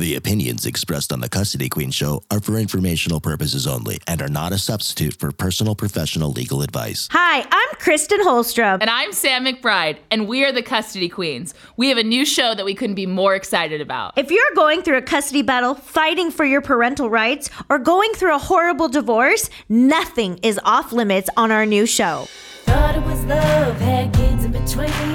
The 0.00 0.14
opinions 0.14 0.64
expressed 0.64 1.12
on 1.12 1.20
the 1.20 1.28
Custody 1.28 1.68
Queen 1.68 1.90
show 1.90 2.22
are 2.30 2.40
for 2.40 2.56
informational 2.56 3.20
purposes 3.20 3.66
only 3.66 3.98
and 4.06 4.22
are 4.22 4.30
not 4.30 4.50
a 4.50 4.56
substitute 4.56 5.12
for 5.12 5.30
personal 5.30 5.74
professional 5.74 6.32
legal 6.32 6.62
advice. 6.62 7.06
Hi, 7.10 7.40
I'm 7.42 7.76
Kristen 7.78 8.22
Holstrom. 8.22 8.78
And 8.80 8.88
I'm 8.88 9.12
Sam 9.12 9.44
McBride, 9.44 9.98
and 10.10 10.26
we 10.26 10.42
are 10.42 10.52
the 10.52 10.62
Custody 10.62 11.10
Queens. 11.10 11.52
We 11.76 11.90
have 11.90 11.98
a 11.98 12.02
new 12.02 12.24
show 12.24 12.54
that 12.54 12.64
we 12.64 12.74
couldn't 12.74 12.94
be 12.94 13.04
more 13.04 13.34
excited 13.34 13.82
about. 13.82 14.16
If 14.16 14.30
you're 14.30 14.54
going 14.54 14.80
through 14.80 14.96
a 14.96 15.02
custody 15.02 15.42
battle, 15.42 15.74
fighting 15.74 16.30
for 16.30 16.46
your 16.46 16.62
parental 16.62 17.10
rights, 17.10 17.50
or 17.68 17.78
going 17.78 18.10
through 18.14 18.34
a 18.34 18.38
horrible 18.38 18.88
divorce, 18.88 19.50
nothing 19.68 20.38
is 20.42 20.58
off 20.64 20.94
limits 20.94 21.28
on 21.36 21.50
our 21.50 21.66
new 21.66 21.84
show. 21.84 22.26
Thought 22.64 22.96
it 22.96 23.02
was 23.02 23.22
love, 23.26 23.78
had 23.78 24.14
kids 24.14 24.44
in 24.44 24.52
between. 24.52 25.09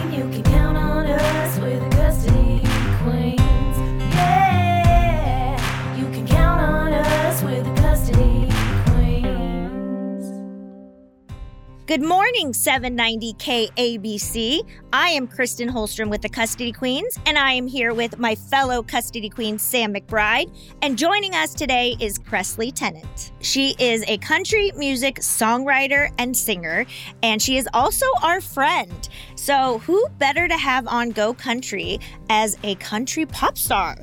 Good 11.88 12.02
morning, 12.02 12.52
790 12.52 13.34
KABC. 13.34 14.68
I 14.92 15.10
am 15.10 15.28
Kristen 15.28 15.70
Holstrom 15.70 16.10
with 16.10 16.24
the 16.24 16.30
Custody 16.30 16.72
Queens, 16.72 17.20
and 17.28 17.38
I 17.38 17.52
am 17.52 17.68
here 17.68 17.94
with 17.94 18.18
my 18.18 18.34
fellow 18.34 18.82
Custody 18.82 19.30
Queen, 19.30 19.60
Sam 19.60 19.94
McBride. 19.94 20.52
And 20.82 20.98
joining 20.98 21.36
us 21.36 21.54
today 21.54 21.96
is 22.00 22.18
Presley 22.18 22.72
Tennant. 22.72 23.34
She 23.42 23.76
is 23.78 24.04
a 24.08 24.18
country 24.18 24.72
music 24.76 25.18
songwriter 25.18 26.12
and 26.18 26.36
singer, 26.36 26.88
and 27.22 27.40
she 27.40 27.56
is 27.56 27.70
also 27.72 28.08
our 28.24 28.42
friend. 28.42 29.08
So, 29.36 29.78
who 29.86 30.08
better 30.18 30.48
to 30.48 30.58
have 30.58 30.88
on 30.88 31.12
Go 31.12 31.36
Country 31.36 32.00
as 32.32 32.58
a 32.64 32.74
country 32.76 33.28
pop 33.28 33.60
star? 33.60 33.96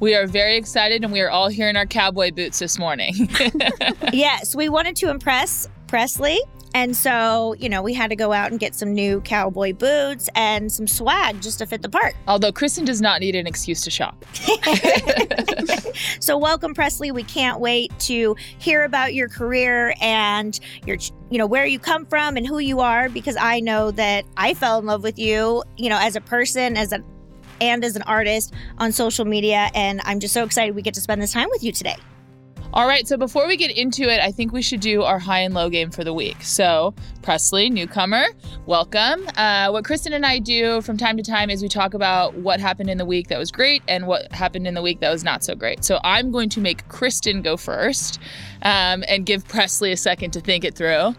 We 0.00 0.14
are 0.14 0.26
very 0.26 0.56
excited, 0.56 1.04
and 1.04 1.12
we 1.12 1.20
are 1.20 1.28
all 1.28 1.48
here 1.48 1.68
in 1.68 1.76
our 1.76 1.84
cowboy 1.84 2.30
boots 2.30 2.60
this 2.60 2.78
morning. 2.78 3.28
yes, 4.14 4.56
we 4.56 4.70
wanted 4.70 4.96
to 4.96 5.10
impress 5.10 5.68
Presley. 5.86 6.40
And 6.76 6.94
so, 6.94 7.54
you 7.54 7.70
know, 7.70 7.80
we 7.80 7.94
had 7.94 8.10
to 8.10 8.16
go 8.16 8.34
out 8.34 8.50
and 8.50 8.60
get 8.60 8.74
some 8.74 8.92
new 8.92 9.22
cowboy 9.22 9.72
boots 9.72 10.28
and 10.34 10.70
some 10.70 10.86
swag 10.86 11.40
just 11.40 11.58
to 11.60 11.66
fit 11.66 11.80
the 11.80 11.88
part. 11.88 12.14
Although 12.28 12.52
Kristen 12.52 12.84
does 12.84 13.00
not 13.00 13.20
need 13.20 13.34
an 13.34 13.46
excuse 13.46 13.80
to 13.80 13.90
shop. 13.90 14.22
So, 16.20 16.36
welcome, 16.36 16.74
Presley. 16.74 17.10
We 17.10 17.22
can't 17.22 17.60
wait 17.60 17.98
to 18.00 18.36
hear 18.58 18.84
about 18.84 19.14
your 19.14 19.28
career 19.28 19.94
and 20.00 20.58
your, 20.84 20.98
you 21.30 21.38
know, 21.38 21.46
where 21.46 21.64
you 21.64 21.78
come 21.78 22.04
from 22.04 22.36
and 22.36 22.46
who 22.46 22.58
you 22.58 22.80
are, 22.80 23.08
because 23.08 23.36
I 23.36 23.60
know 23.60 23.90
that 23.92 24.26
I 24.36 24.52
fell 24.52 24.78
in 24.78 24.84
love 24.84 25.02
with 25.02 25.18
you, 25.18 25.62
you 25.78 25.88
know, 25.88 25.98
as 25.98 26.14
a 26.14 26.20
person, 26.20 26.76
as 26.76 26.92
a 26.92 27.02
and 27.62 27.82
as 27.84 27.96
an 27.96 28.02
artist 28.02 28.52
on 28.76 28.92
social 28.92 29.24
media. 29.24 29.70
And 29.74 30.02
I'm 30.04 30.20
just 30.20 30.34
so 30.34 30.44
excited 30.44 30.74
we 30.74 30.82
get 30.82 30.94
to 30.94 31.00
spend 31.00 31.22
this 31.22 31.32
time 31.32 31.48
with 31.50 31.64
you 31.64 31.72
today. 31.72 31.96
All 32.76 32.86
right, 32.86 33.08
so 33.08 33.16
before 33.16 33.46
we 33.46 33.56
get 33.56 33.70
into 33.70 34.02
it, 34.02 34.20
I 34.20 34.30
think 34.30 34.52
we 34.52 34.60
should 34.60 34.80
do 34.80 35.02
our 35.02 35.18
high 35.18 35.38
and 35.38 35.54
low 35.54 35.70
game 35.70 35.90
for 35.90 36.04
the 36.04 36.12
week. 36.12 36.42
So, 36.42 36.94
Presley, 37.22 37.70
newcomer, 37.70 38.26
welcome. 38.66 39.26
Uh, 39.34 39.70
what 39.70 39.86
Kristen 39.86 40.12
and 40.12 40.26
I 40.26 40.38
do 40.38 40.82
from 40.82 40.98
time 40.98 41.16
to 41.16 41.22
time 41.22 41.48
is 41.48 41.62
we 41.62 41.68
talk 41.68 41.94
about 41.94 42.34
what 42.34 42.60
happened 42.60 42.90
in 42.90 42.98
the 42.98 43.06
week 43.06 43.28
that 43.28 43.38
was 43.38 43.50
great 43.50 43.82
and 43.88 44.06
what 44.06 44.30
happened 44.30 44.66
in 44.66 44.74
the 44.74 44.82
week 44.82 45.00
that 45.00 45.10
was 45.10 45.24
not 45.24 45.42
so 45.42 45.54
great. 45.54 45.86
So, 45.86 46.00
I'm 46.04 46.30
going 46.30 46.50
to 46.50 46.60
make 46.60 46.86
Kristen 46.88 47.40
go 47.40 47.56
first 47.56 48.20
um, 48.60 49.02
and 49.08 49.24
give 49.24 49.48
Presley 49.48 49.90
a 49.92 49.96
second 49.96 50.32
to 50.32 50.40
think 50.42 50.62
it 50.62 50.74
through. 50.74 51.14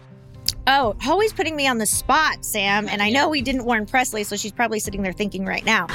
Oh, 0.68 0.94
always 1.08 1.32
putting 1.32 1.56
me 1.56 1.66
on 1.66 1.78
the 1.78 1.86
spot, 1.86 2.44
Sam. 2.44 2.88
And 2.88 3.02
I 3.02 3.10
know 3.10 3.28
we 3.28 3.42
didn't 3.42 3.64
warn 3.64 3.84
Presley, 3.84 4.22
so 4.22 4.36
she's 4.36 4.52
probably 4.52 4.78
sitting 4.78 5.02
there 5.02 5.12
thinking 5.12 5.44
right 5.44 5.64
now. 5.64 5.88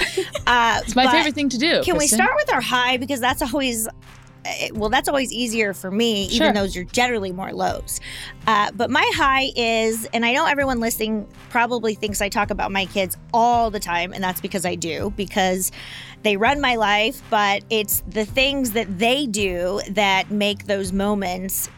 Uh, 0.45 0.81
It's 0.83 0.93
my 0.93 1.09
favorite 1.09 1.35
thing 1.35 1.47
to 1.47 1.57
do. 1.57 1.83
Can 1.83 1.97
we 1.97 2.07
start 2.07 2.31
with 2.35 2.51
our 2.51 2.59
high 2.59 2.97
because 2.97 3.21
that's 3.21 3.41
always. 3.41 3.87
Eh, 4.45 4.69
Well, 4.73 4.89
that's 4.89 5.07
always 5.07 5.31
easier 5.31 5.73
for 5.73 5.91
me, 5.91 6.27
Sure. 6.29 6.47
even 6.47 6.53
though 6.55 6.63
you're 6.63 6.83
generally 6.85 7.31
more 7.31 7.51
lows. 7.53 7.99
Uh, 8.47 8.71
but 8.75 8.89
my 8.89 9.09
high 9.15 9.51
is, 9.55 10.05
and 10.13 10.25
I 10.25 10.33
know 10.33 10.45
everyone 10.45 10.79
listening 10.79 11.27
probably 11.49 11.95
thinks 11.95 12.21
I 12.21 12.29
talk 12.29 12.49
about 12.49 12.71
my 12.71 12.85
kids 12.85 13.17
all 13.33 13.69
the 13.69 13.79
time, 13.79 14.13
and 14.13 14.23
that's 14.23 14.41
because 14.41 14.65
I 14.65 14.75
do, 14.75 15.13
because 15.15 15.71
they 16.23 16.37
run 16.37 16.61
my 16.61 16.75
life, 16.75 17.21
but 17.29 17.63
it's 17.69 18.03
the 18.07 18.25
things 18.25 18.71
that 18.71 18.99
they 18.99 19.25
do 19.25 19.81
that 19.89 20.31
make 20.31 20.65
those 20.65 20.91
moments 20.93 21.69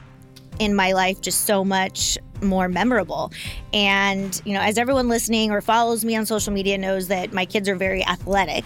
in 0.60 0.74
my 0.74 0.94
life 0.94 1.20
just 1.20 1.46
so 1.46 1.66
much 1.66 2.18
more 2.42 2.68
memorable. 2.70 3.32
And, 3.74 4.40
you 4.46 4.54
know, 4.54 4.62
as 4.62 4.78
everyone 4.78 5.10
listening 5.10 5.52
or 5.52 5.62
follows 5.62 6.06
me 6.06 6.16
on 6.16 6.26
social 6.26 6.54
media 6.54 6.78
knows 6.78 7.08
that 7.08 7.34
my 7.34 7.46
kids 7.46 7.68
are 7.68 7.76
very 7.76 8.06
athletic. 8.06 8.64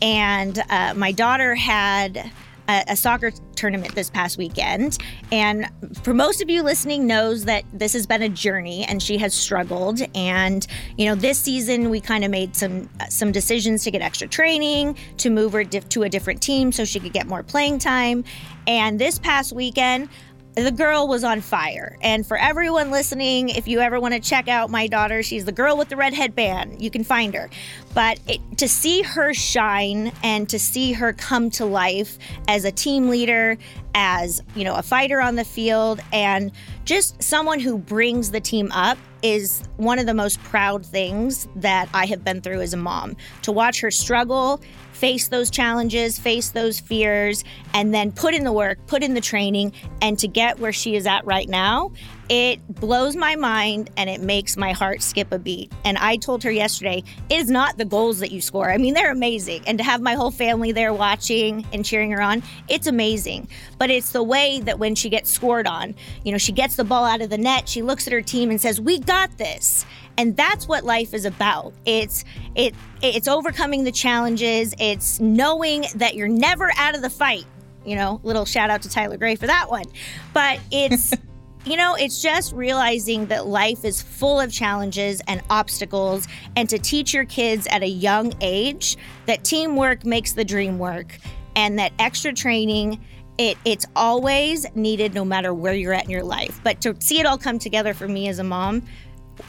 And 0.00 0.62
uh, 0.70 0.94
my 0.94 1.12
daughter 1.12 1.54
had 1.54 2.30
a, 2.68 2.84
a 2.88 2.96
soccer 2.96 3.32
tournament 3.54 3.94
this 3.94 4.10
past 4.10 4.38
weekend. 4.38 4.98
And 5.32 5.68
for 6.02 6.14
most 6.14 6.42
of 6.42 6.50
you 6.50 6.62
listening 6.62 7.06
knows 7.06 7.44
that 7.44 7.64
this 7.72 7.92
has 7.92 8.06
been 8.06 8.22
a 8.22 8.28
journey 8.28 8.84
and 8.84 9.02
she 9.02 9.18
has 9.18 9.34
struggled. 9.34 10.00
And, 10.14 10.66
you 10.96 11.06
know, 11.06 11.14
this 11.14 11.38
season 11.38 11.90
we 11.90 12.00
kind 12.00 12.24
of 12.24 12.30
made 12.30 12.54
some 12.54 12.88
some 13.08 13.32
decisions 13.32 13.84
to 13.84 13.90
get 13.90 14.02
extra 14.02 14.28
training, 14.28 14.96
to 15.18 15.30
move 15.30 15.52
her 15.52 15.64
to 15.64 16.02
a 16.02 16.08
different 16.08 16.42
team 16.42 16.72
so 16.72 16.84
she 16.84 17.00
could 17.00 17.12
get 17.12 17.26
more 17.26 17.42
playing 17.42 17.78
time. 17.78 18.24
And 18.66 18.98
this 18.98 19.18
past 19.18 19.52
weekend, 19.52 20.08
the 20.56 20.72
girl 20.72 21.06
was 21.06 21.22
on 21.22 21.42
fire. 21.42 21.98
And 22.00 22.26
for 22.26 22.38
everyone 22.38 22.90
listening, 22.90 23.50
if 23.50 23.68
you 23.68 23.80
ever 23.80 24.00
want 24.00 24.14
to 24.14 24.20
check 24.20 24.48
out 24.48 24.70
my 24.70 24.86
daughter, 24.86 25.22
she's 25.22 25.44
the 25.44 25.52
girl 25.52 25.76
with 25.76 25.90
the 25.90 25.96
red 25.96 26.14
headband. 26.14 26.82
You 26.82 26.90
can 26.90 27.04
find 27.04 27.34
her. 27.34 27.50
But 27.94 28.18
it, 28.26 28.40
to 28.56 28.66
see 28.66 29.02
her 29.02 29.34
shine 29.34 30.12
and 30.22 30.48
to 30.48 30.58
see 30.58 30.94
her 30.94 31.12
come 31.12 31.50
to 31.50 31.66
life 31.66 32.18
as 32.48 32.64
a 32.64 32.72
team 32.72 33.10
leader, 33.10 33.58
as, 33.94 34.42
you 34.54 34.64
know, 34.64 34.74
a 34.76 34.82
fighter 34.82 35.20
on 35.20 35.36
the 35.36 35.44
field 35.44 36.00
and 36.10 36.52
just 36.86 37.22
someone 37.22 37.60
who 37.60 37.76
brings 37.76 38.30
the 38.30 38.40
team 38.40 38.72
up 38.72 38.96
is 39.22 39.62
one 39.76 39.98
of 39.98 40.06
the 40.06 40.14
most 40.14 40.42
proud 40.44 40.84
things 40.84 41.48
that 41.56 41.88
I 41.92 42.06
have 42.06 42.24
been 42.24 42.40
through 42.40 42.60
as 42.60 42.72
a 42.72 42.76
mom. 42.76 43.16
To 43.42 43.52
watch 43.52 43.80
her 43.80 43.90
struggle, 43.90 44.60
face 44.96 45.28
those 45.28 45.50
challenges, 45.50 46.18
face 46.18 46.48
those 46.48 46.80
fears, 46.80 47.44
and 47.74 47.92
then 47.92 48.10
put 48.10 48.34
in 48.34 48.44
the 48.44 48.52
work, 48.52 48.78
put 48.86 49.02
in 49.02 49.12
the 49.14 49.20
training, 49.20 49.72
and 50.00 50.18
to 50.18 50.26
get 50.26 50.58
where 50.58 50.72
she 50.72 50.96
is 50.96 51.06
at 51.06 51.24
right 51.26 51.48
now, 51.48 51.92
it 52.28 52.66
blows 52.80 53.14
my 53.14 53.36
mind 53.36 53.90
and 53.96 54.10
it 54.10 54.20
makes 54.20 54.56
my 54.56 54.72
heart 54.72 55.02
skip 55.02 55.30
a 55.32 55.38
beat. 55.38 55.70
And 55.84 55.96
I 55.98 56.16
told 56.16 56.42
her 56.42 56.50
yesterday, 56.50 57.04
it 57.28 57.38
is 57.38 57.50
not 57.50 57.78
the 57.78 57.84
goals 57.84 58.18
that 58.18 58.32
you 58.32 58.40
score. 58.40 58.70
I 58.70 58.78
mean, 58.78 58.94
they're 58.94 59.12
amazing. 59.12 59.62
And 59.66 59.78
to 59.78 59.84
have 59.84 60.00
my 60.00 60.14
whole 60.14 60.30
family 60.30 60.72
there 60.72 60.92
watching 60.92 61.64
and 61.72 61.84
cheering 61.84 62.10
her 62.10 62.22
on, 62.22 62.42
it's 62.68 62.86
amazing. 62.86 63.48
But 63.78 63.90
it's 63.90 64.10
the 64.10 64.22
way 64.22 64.60
that 64.60 64.78
when 64.78 64.94
she 64.94 65.08
gets 65.08 65.30
scored 65.30 65.66
on, 65.66 65.94
you 66.24 66.32
know, 66.32 66.38
she 66.38 66.52
gets 66.52 66.76
the 66.76 66.84
ball 66.84 67.04
out 67.04 67.20
of 67.20 67.30
the 67.30 67.38
net, 67.38 67.68
she 67.68 67.82
looks 67.82 68.06
at 68.06 68.12
her 68.12 68.22
team 68.22 68.50
and 68.50 68.60
says, 68.60 68.80
We 68.80 68.98
got 68.98 69.36
this 69.38 69.84
and 70.18 70.36
that's 70.36 70.66
what 70.66 70.84
life 70.84 71.14
is 71.14 71.24
about. 71.24 71.72
It's 71.84 72.24
it 72.54 72.74
it's 73.02 73.28
overcoming 73.28 73.84
the 73.84 73.92
challenges. 73.92 74.74
It's 74.78 75.20
knowing 75.20 75.86
that 75.96 76.14
you're 76.14 76.28
never 76.28 76.70
out 76.76 76.94
of 76.94 77.02
the 77.02 77.10
fight. 77.10 77.44
You 77.84 77.96
know 77.96 78.20
little 78.22 78.44
shout 78.44 78.70
out 78.70 78.82
to 78.82 78.90
tyler 78.90 79.16
gray 79.16 79.36
for 79.36 79.46
that 79.46 79.70
one. 79.70 79.84
But 80.32 80.60
it's 80.70 81.12
you 81.64 81.76
know 81.76 81.94
it's 81.94 82.22
just 82.22 82.54
realizing 82.54 83.26
that 83.26 83.46
life 83.46 83.84
is 83.84 84.00
full 84.00 84.40
of 84.40 84.52
challenges 84.52 85.20
and 85.28 85.42
obstacles. 85.50 86.26
And 86.56 86.68
to 86.70 86.78
teach 86.78 87.12
your 87.12 87.26
kids 87.26 87.66
at 87.68 87.82
a 87.82 87.88
young 87.88 88.32
age 88.40 88.96
that 89.26 89.44
teamwork 89.44 90.04
makes 90.04 90.32
the 90.32 90.44
dream 90.44 90.78
work 90.78 91.18
and 91.54 91.78
that 91.78 91.92
extra 91.98 92.32
training 92.32 93.00
it, 93.38 93.58
it's 93.66 93.84
always 93.94 94.64
needed 94.74 95.12
no 95.12 95.22
matter 95.22 95.52
where 95.52 95.74
you're 95.74 95.92
at 95.92 96.04
in 96.04 96.10
your 96.10 96.24
life. 96.24 96.58
But 96.64 96.80
to 96.80 96.96
see 97.00 97.20
it 97.20 97.26
all 97.26 97.36
come 97.36 97.58
together 97.58 97.92
for 97.92 98.08
me 98.08 98.28
as 98.28 98.38
a 98.38 98.44
mom 98.44 98.82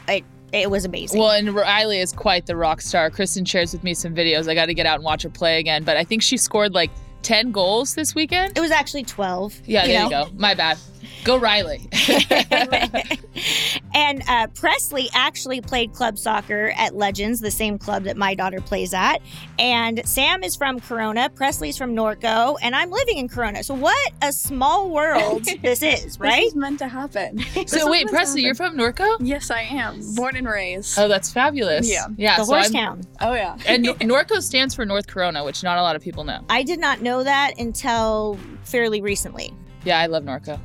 it, 0.08 0.24
it 0.52 0.70
was 0.70 0.84
amazing. 0.84 1.20
Well, 1.20 1.30
and 1.30 1.54
Riley 1.54 1.98
is 1.98 2.12
quite 2.12 2.46
the 2.46 2.56
rock 2.56 2.80
star. 2.80 3.10
Kristen 3.10 3.44
shares 3.44 3.72
with 3.72 3.84
me 3.84 3.94
some 3.94 4.14
videos. 4.14 4.48
I 4.48 4.54
got 4.54 4.66
to 4.66 4.74
get 4.74 4.86
out 4.86 4.96
and 4.96 5.04
watch 5.04 5.22
her 5.22 5.30
play 5.30 5.58
again. 5.58 5.84
But 5.84 5.96
I 5.96 6.04
think 6.04 6.22
she 6.22 6.36
scored 6.36 6.74
like 6.74 6.90
10 7.22 7.52
goals 7.52 7.94
this 7.94 8.14
weekend. 8.14 8.56
it 8.56 8.60
was 8.60 8.70
actually 8.70 9.04
12. 9.04 9.62
Yeah, 9.66 9.82
you 9.82 9.88
there 9.88 10.08
know? 10.08 10.20
you 10.20 10.24
go. 10.26 10.30
My 10.36 10.54
bad. 10.54 10.78
Go 11.24 11.38
Riley. 11.38 11.88
and 13.94 14.22
uh, 14.28 14.46
Presley 14.54 15.08
actually 15.14 15.60
played 15.60 15.92
club 15.92 16.18
soccer 16.18 16.72
at 16.76 16.94
Legends, 16.94 17.40
the 17.40 17.50
same 17.50 17.78
club 17.78 18.04
that 18.04 18.16
my 18.16 18.34
daughter 18.34 18.60
plays 18.60 18.94
at. 18.94 19.18
And 19.58 20.06
Sam 20.08 20.42
is 20.42 20.56
from 20.56 20.80
Corona, 20.80 21.30
Presley's 21.30 21.76
from 21.76 21.94
Norco, 21.94 22.56
and 22.62 22.74
I'm 22.74 22.90
living 22.90 23.18
in 23.18 23.28
Corona. 23.28 23.62
So, 23.62 23.74
what 23.74 24.12
a 24.22 24.32
small 24.32 24.90
world 24.90 25.44
this 25.62 25.82
is, 25.82 26.18
right? 26.18 26.42
This 26.42 26.48
is 26.48 26.56
meant 26.56 26.78
to 26.80 26.88
happen. 26.88 27.38
So 27.38 27.62
was 27.62 27.72
wait, 27.84 27.90
meant 27.90 28.08
to 28.08 28.14
Presley, 28.14 28.42
you're 28.42 28.54
from 28.54 28.76
Norco? 28.76 29.16
Yes, 29.20 29.50
I 29.50 29.62
am. 29.62 30.00
Born 30.14 30.36
and 30.36 30.48
raised. 30.48 30.98
Oh, 30.98 31.08
that's 31.08 31.32
fabulous. 31.32 31.90
Yeah. 31.90 32.06
Yeah. 32.16 32.36
the 32.36 32.44
so 32.44 32.52
horse 32.52 32.66
I'm- 32.66 32.72
town. 32.72 33.00
Oh 33.20 33.34
yeah. 33.34 33.58
And 33.66 33.84
Norco 33.84 34.42
stands 34.42 34.74
for 34.74 34.84
North 34.84 35.06
Corona, 35.06 35.44
which 35.44 35.62
not 35.62 35.78
a 35.78 35.82
lot 35.82 35.96
of 35.96 36.02
people 36.02 36.24
know. 36.24 36.44
I 36.48 36.62
did 36.62 36.78
not 36.78 37.02
know 37.02 37.22
that 37.24 37.58
until 37.58 38.38
fairly 38.64 39.00
recently. 39.00 39.54
Yeah, 39.84 39.98
I 39.98 40.06
love 40.06 40.24
Norco. 40.24 40.60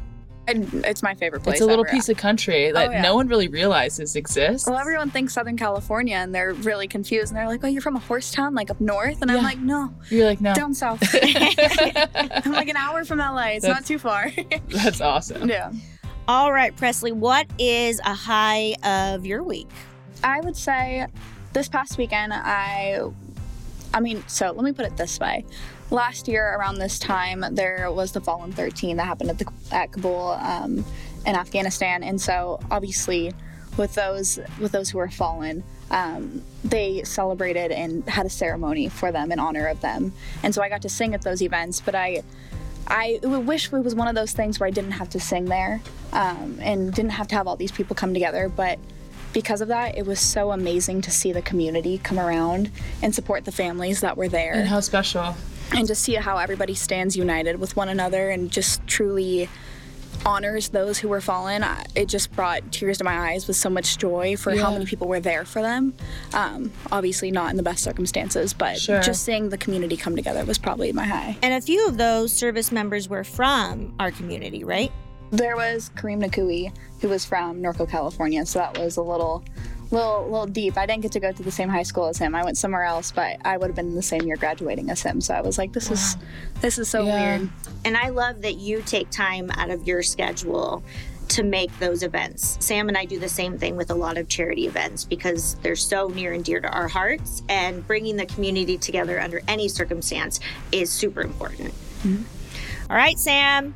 And 0.47 0.83
it's 0.85 1.01
my 1.01 1.13
favorite 1.15 1.41
place. 1.43 1.53
It's 1.55 1.61
a 1.61 1.65
little 1.65 1.85
ever. 1.85 1.93
piece 1.93 2.09
of 2.09 2.17
country 2.17 2.69
oh, 2.69 2.73
that 2.73 2.89
Oh, 2.89 2.91
yeah. 2.91 3.01
no 3.01 3.15
one 3.15 3.27
really 3.29 3.47
realizes 3.47 4.15
exists. 4.17 4.67
Well, 4.67 4.77
everyone 4.77 5.09
thinks 5.09 5.33
Southern 5.33 5.55
California, 5.55 6.15
and 6.17 6.35
they're 6.35 6.53
really 6.53 6.87
confused, 6.87 7.31
and 7.31 7.37
they're 7.37 7.47
like, 7.47 7.63
"Oh, 7.63 7.67
you're 7.67 7.81
from 7.81 7.95
a 7.95 7.99
horse 7.99 8.31
town, 8.31 8.53
like 8.53 8.69
up 8.69 8.81
north?" 8.81 9.21
And 9.21 9.31
Yeah. 9.31 9.37
I'm 9.37 9.43
like, 9.43 9.59
"No, 9.59 9.93
You're 10.09 10.25
like, 10.27 10.41
no. 10.41 10.53
down 10.53 10.73
south. 10.73 11.01
I'm 11.23 12.51
like 12.51 12.67
an 12.67 12.75
hour 12.75 13.05
from 13.05 13.19
LA. 13.19 13.51
It's 13.55 13.65
not 13.65 13.85
too 13.85 13.97
far." 13.99 14.31
That's 14.67 14.99
awesome. 14.99 15.47
yeah. 15.49 15.71
All 16.27 16.51
right, 16.53 16.75
Presley, 16.75 17.11
what 17.13 17.47
is 17.57 17.99
a 18.05 18.13
high 18.13 18.75
of 18.83 19.25
your 19.25 19.43
week? 19.43 19.69
I 20.23 20.39
would 20.41 20.55
say 20.57 21.07
this 21.53 21.67
past 21.69 21.97
weekend, 21.97 22.31
I, 22.33 22.99
I 23.93 23.99
mean, 23.99 24.23
so 24.27 24.51
let 24.51 24.63
me 24.63 24.71
put 24.71 24.85
it 24.85 24.95
this 24.97 25.19
way. 25.19 25.45
Last 25.93 26.27
year 26.27 26.55
around 26.57 26.79
this 26.79 26.97
time, 26.97 27.45
there 27.51 27.91
was 27.91 28.13
the 28.13 28.19
Fallen 28.19 28.51
13 28.51 28.97
that 28.97 29.05
happened 29.05 29.29
at 29.29 29.37
the 29.37 29.45
at 29.71 29.91
Kabul 29.91 30.31
um, 30.31 30.83
in 31.23 31.35
Afghanistan, 31.35 32.01
and 32.01 32.19
so 32.19 32.59
obviously, 32.71 33.31
with 33.77 33.93
those 33.93 34.39
with 34.59 34.71
those 34.71 34.89
who 34.89 34.97
were 34.97 35.11
fallen, 35.11 35.63
um, 35.91 36.41
they 36.63 37.03
celebrated 37.03 37.71
and 37.71 38.09
had 38.09 38.25
a 38.25 38.29
ceremony 38.31 38.89
for 38.89 39.11
them 39.11 39.31
in 39.31 39.37
honor 39.37 39.67
of 39.67 39.81
them, 39.81 40.11
and 40.41 40.55
so 40.55 40.63
I 40.63 40.69
got 40.69 40.81
to 40.81 40.89
sing 40.89 41.13
at 41.13 41.21
those 41.21 41.43
events. 41.43 41.79
But 41.79 41.93
I, 41.93 42.23
I 42.87 43.19
wish 43.21 43.71
it 43.71 43.83
was 43.83 43.93
one 43.93 44.07
of 44.07 44.15
those 44.15 44.31
things 44.31 44.59
where 44.59 44.65
I 44.65 44.71
didn't 44.71 44.93
have 44.93 45.09
to 45.11 45.19
sing 45.19 45.45
there, 45.45 45.79
um, 46.11 46.57
and 46.59 46.91
didn't 46.91 47.11
have 47.11 47.27
to 47.27 47.35
have 47.35 47.47
all 47.47 47.55
these 47.55 47.71
people 47.71 47.95
come 47.95 48.15
together, 48.15 48.49
but 48.49 48.79
because 49.31 49.61
of 49.61 49.67
that, 49.67 49.95
it 49.95 50.07
was 50.07 50.19
so 50.19 50.51
amazing 50.51 51.01
to 51.01 51.11
see 51.11 51.31
the 51.31 51.41
community 51.43 51.99
come 51.99 52.19
around 52.19 52.71
and 53.03 53.13
support 53.13 53.45
the 53.45 53.51
families 53.51 54.01
that 54.01 54.17
were 54.17 54.27
there. 54.27 54.53
And 54.53 54.67
how 54.67 54.79
special. 54.79 55.35
And 55.75 55.87
just 55.87 56.03
see 56.03 56.13
how 56.15 56.37
everybody 56.37 56.75
stands 56.75 57.15
united 57.17 57.59
with 57.59 57.75
one 57.75 57.89
another 57.89 58.29
and 58.29 58.51
just 58.51 58.85
truly 58.87 59.49
honors 60.25 60.69
those 60.69 60.99
who 60.99 61.09
were 61.09 61.19
fallen. 61.19 61.65
It 61.95 62.07
just 62.07 62.31
brought 62.33 62.71
tears 62.71 62.99
to 62.99 63.03
my 63.03 63.31
eyes 63.31 63.47
with 63.47 63.57
so 63.57 63.69
much 63.69 63.97
joy 63.97 64.37
for 64.37 64.55
how 64.55 64.71
many 64.71 64.85
people 64.85 65.07
were 65.07 65.19
there 65.19 65.43
for 65.43 65.61
them. 65.61 65.93
Um, 66.33 66.71
obviously, 66.91 67.31
not 67.31 67.51
in 67.51 67.57
the 67.57 67.63
best 67.63 67.83
circumstances, 67.83 68.53
but 68.53 68.77
Sure. 68.77 69.01
just 69.01 69.23
seeing 69.25 69.49
the 69.49 69.57
community 69.57 69.97
come 69.97 70.15
together 70.15 70.45
was 70.45 70.57
probably 70.57 70.91
my 70.93 71.05
high. 71.05 71.37
And 71.41 71.53
a 71.53 71.59
few 71.61 71.85
of 71.87 71.97
those 71.97 72.31
service 72.31 72.71
members 72.71 73.09
were 73.09 73.23
from 73.23 73.93
our 73.99 74.11
community, 74.11 74.63
right? 74.63 74.91
There 75.31 75.55
was 75.55 75.89
Kareem 75.97 76.23
Nikoui, 76.23 76.71
who 77.01 77.09
was 77.09 77.25
from 77.25 77.59
Norco, 77.61 77.89
California, 77.89 78.45
so 78.45 78.59
that 78.59 78.77
was 78.77 78.97
a 78.97 79.01
little, 79.01 79.43
little, 79.93 80.23
little 80.23 80.45
deep. 80.47 80.77
I 80.77 80.85
didn't 80.85 81.03
get 81.03 81.11
to 81.13 81.19
go 81.19 81.31
to 81.31 81.43
the 81.43 81.51
same 81.51 81.69
high 81.69 81.83
school 81.83 82.07
as 82.07 82.17
him. 82.17 82.35
I 82.35 82.43
went 82.43 82.57
somewhere 82.57 82.83
else, 82.83 83.11
but 83.11 83.37
I 83.45 83.57
would 83.57 83.67
have 83.67 83.75
been 83.75 83.87
in 83.87 83.95
the 83.95 84.01
same 84.01 84.23
year 84.23 84.35
graduating 84.35 84.89
as 84.89 85.01
him. 85.01 85.21
So 85.21 85.33
I 85.33 85.41
was 85.41 85.57
like, 85.57 85.71
this 85.71 85.89
is, 85.91 86.17
this 86.61 86.77
is 86.77 86.89
so 86.89 87.03
Yeah. 87.05 87.37
weird. 87.37 87.49
And 87.85 87.95
I 87.95 88.09
love 88.09 88.41
that 88.41 88.55
you 88.55 88.81
take 88.81 89.09
time 89.09 89.51
out 89.51 89.69
of 89.69 89.87
your 89.87 90.01
schedule 90.03 90.83
to 91.29 91.43
make 91.43 91.71
those 91.79 92.03
events. 92.03 92.57
Sam 92.59 92.89
and 92.89 92.97
I 92.97 93.05
do 93.05 93.17
the 93.17 93.29
same 93.29 93.57
thing 93.57 93.75
with 93.77 93.89
a 93.91 93.95
lot 93.95 94.17
of 94.17 94.27
charity 94.27 94.67
events 94.67 95.05
because 95.05 95.55
they're 95.61 95.75
so 95.75 96.09
near 96.09 96.33
and 96.33 96.43
dear 96.43 96.59
to 96.59 96.67
our 96.67 96.87
hearts, 96.87 97.41
and 97.47 97.85
bringing 97.87 98.17
the 98.17 98.25
community 98.25 98.77
together 98.77 99.19
under 99.19 99.41
any 99.47 99.67
circumstance 99.69 100.39
is 100.71 100.89
super 100.91 101.21
important. 101.21 101.73
Mm-hmm. 102.03 102.23
All 102.91 102.97
right, 102.97 103.17
Sam. 103.17 103.73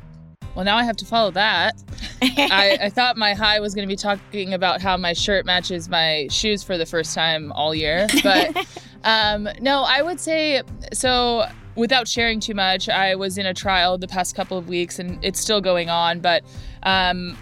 Well, 0.54 0.64
now 0.64 0.76
I 0.76 0.84
have 0.84 0.96
to 0.98 1.06
follow 1.06 1.30
that. 1.32 1.74
I, 2.22 2.78
I 2.82 2.90
thought 2.90 3.16
my 3.16 3.34
high 3.34 3.60
was 3.60 3.74
going 3.74 3.86
to 3.86 3.92
be 3.92 3.96
talking 3.96 4.54
about 4.54 4.80
how 4.80 4.96
my 4.96 5.12
shirt 5.12 5.46
matches 5.46 5.88
my 5.88 6.28
shoes 6.30 6.62
for 6.62 6.78
the 6.78 6.86
first 6.86 7.14
time 7.14 7.52
all 7.52 7.74
year. 7.74 8.06
But 8.22 8.66
um, 9.04 9.48
no, 9.60 9.82
I 9.82 10.02
would 10.02 10.20
say 10.20 10.62
so. 10.92 11.46
Without 11.76 12.08
sharing 12.08 12.40
too 12.40 12.54
much, 12.54 12.88
I 12.88 13.14
was 13.14 13.38
in 13.38 13.46
a 13.46 13.54
trial 13.54 13.98
the 13.98 14.08
past 14.08 14.34
couple 14.34 14.58
of 14.58 14.68
weeks 14.68 14.98
and 14.98 15.24
it's 15.24 15.38
still 15.38 15.60
going 15.60 15.88
on. 15.88 16.18
But 16.18 16.42
um, 16.82 17.36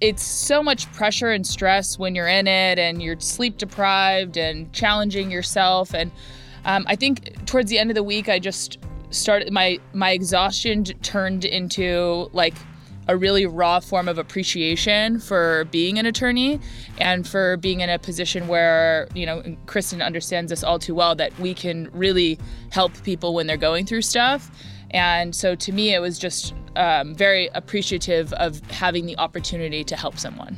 it's 0.00 0.22
so 0.22 0.64
much 0.64 0.90
pressure 0.92 1.30
and 1.30 1.46
stress 1.46 1.96
when 1.96 2.16
you're 2.16 2.26
in 2.26 2.48
it 2.48 2.80
and 2.80 3.00
you're 3.00 3.18
sleep 3.20 3.56
deprived 3.56 4.36
and 4.36 4.72
challenging 4.72 5.30
yourself. 5.30 5.94
And 5.94 6.10
um, 6.64 6.86
I 6.88 6.96
think 6.96 7.46
towards 7.46 7.70
the 7.70 7.78
end 7.78 7.90
of 7.90 7.94
the 7.94 8.02
week, 8.02 8.28
I 8.28 8.40
just 8.40 8.78
started 9.10 9.52
my 9.52 9.78
my 9.92 10.10
exhaustion 10.10 10.84
turned 10.84 11.44
into 11.44 12.28
like 12.32 12.54
a 13.08 13.16
really 13.16 13.46
raw 13.46 13.80
form 13.80 14.08
of 14.08 14.18
appreciation 14.18 15.18
for 15.18 15.64
being 15.70 15.98
an 15.98 16.06
attorney 16.06 16.60
and 16.98 17.26
for 17.26 17.56
being 17.56 17.80
in 17.80 17.88
a 17.88 17.98
position 17.98 18.48
where 18.48 19.08
you 19.14 19.24
know 19.24 19.42
Kristen 19.66 20.02
understands 20.02 20.50
this 20.50 20.62
all 20.62 20.78
too 20.78 20.94
well 20.94 21.14
that 21.16 21.36
we 21.38 21.54
can 21.54 21.90
really 21.92 22.38
help 22.70 22.92
people 23.02 23.34
when 23.34 23.46
they're 23.46 23.56
going 23.56 23.86
through 23.86 24.02
stuff. 24.02 24.50
And 24.90 25.34
so 25.34 25.54
to 25.54 25.72
me 25.72 25.94
it 25.94 26.00
was 26.00 26.18
just 26.18 26.54
um, 26.76 27.14
very 27.14 27.48
appreciative 27.54 28.32
of 28.34 28.60
having 28.70 29.06
the 29.06 29.16
opportunity 29.18 29.84
to 29.84 29.96
help 29.96 30.18
someone 30.18 30.56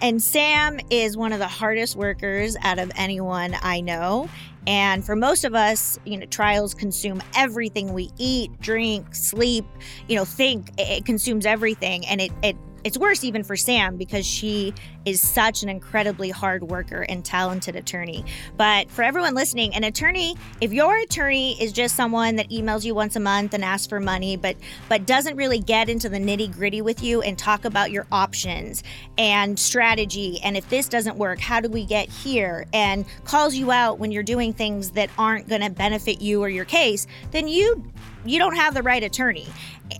and- 0.00 0.22
Sam 0.22 0.78
is 0.90 1.16
one 1.16 1.32
of 1.32 1.38
the 1.38 1.48
hardest 1.48 1.96
workers 1.96 2.56
out 2.62 2.78
of 2.78 2.90
anyone 2.96 3.56
I 3.62 3.80
know. 3.80 4.28
And 4.66 5.04
for 5.04 5.16
most 5.16 5.44
of 5.44 5.54
us, 5.54 5.98
you 6.04 6.16
know, 6.16 6.26
trials 6.26 6.72
consume 6.74 7.20
everything 7.34 7.92
we 7.92 8.10
eat, 8.18 8.50
drink, 8.60 9.14
sleep, 9.14 9.64
you 10.08 10.14
know, 10.14 10.24
think. 10.24 10.68
It, 10.78 10.98
it 10.98 11.04
consumes 11.04 11.46
everything, 11.46 12.06
and 12.06 12.20
it 12.20 12.30
it 12.42 12.56
it's 12.84 12.98
worse 12.98 13.24
even 13.24 13.42
for 13.42 13.56
Sam 13.56 13.96
because 13.96 14.26
she 14.26 14.74
is 15.04 15.20
such 15.20 15.62
an 15.62 15.68
incredibly 15.68 16.30
hard 16.30 16.62
worker 16.64 17.04
and 17.08 17.24
talented 17.24 17.76
attorney. 17.76 18.24
But 18.56 18.90
for 18.90 19.02
everyone 19.02 19.34
listening, 19.34 19.74
an 19.74 19.84
attorney, 19.84 20.36
if 20.60 20.72
your 20.72 20.96
attorney 20.98 21.60
is 21.60 21.72
just 21.72 21.96
someone 21.96 22.36
that 22.36 22.50
emails 22.50 22.84
you 22.84 22.94
once 22.94 23.16
a 23.16 23.20
month 23.20 23.54
and 23.54 23.64
asks 23.64 23.86
for 23.86 24.00
money, 24.00 24.36
but 24.36 24.56
but 24.88 25.06
doesn't 25.06 25.36
really 25.36 25.58
get 25.58 25.88
into 25.88 26.08
the 26.08 26.18
nitty 26.18 26.52
gritty 26.52 26.82
with 26.82 27.02
you 27.02 27.22
and 27.22 27.38
talk 27.38 27.64
about 27.64 27.90
your 27.90 28.06
options 28.12 28.82
and 29.18 29.58
strategy 29.58 30.40
and 30.42 30.56
if 30.56 30.68
this 30.68 30.88
doesn't 30.88 31.16
work, 31.16 31.40
how 31.40 31.60
do 31.60 31.68
we 31.68 31.84
get 31.84 32.08
here? 32.08 32.66
And 32.72 33.04
calls 33.24 33.54
you 33.54 33.70
out 33.70 33.98
when 33.98 34.10
you're 34.12 34.22
doing 34.22 34.52
things 34.52 34.92
that 34.92 35.10
aren't 35.18 35.48
going 35.48 35.62
to 35.62 35.70
benefit 35.70 36.20
you 36.20 36.42
or 36.42 36.48
your 36.48 36.64
case, 36.64 37.06
then 37.30 37.48
you 37.48 37.84
you 38.24 38.38
don't 38.38 38.56
have 38.56 38.74
the 38.74 38.82
right 38.82 39.02
attorney. 39.02 39.46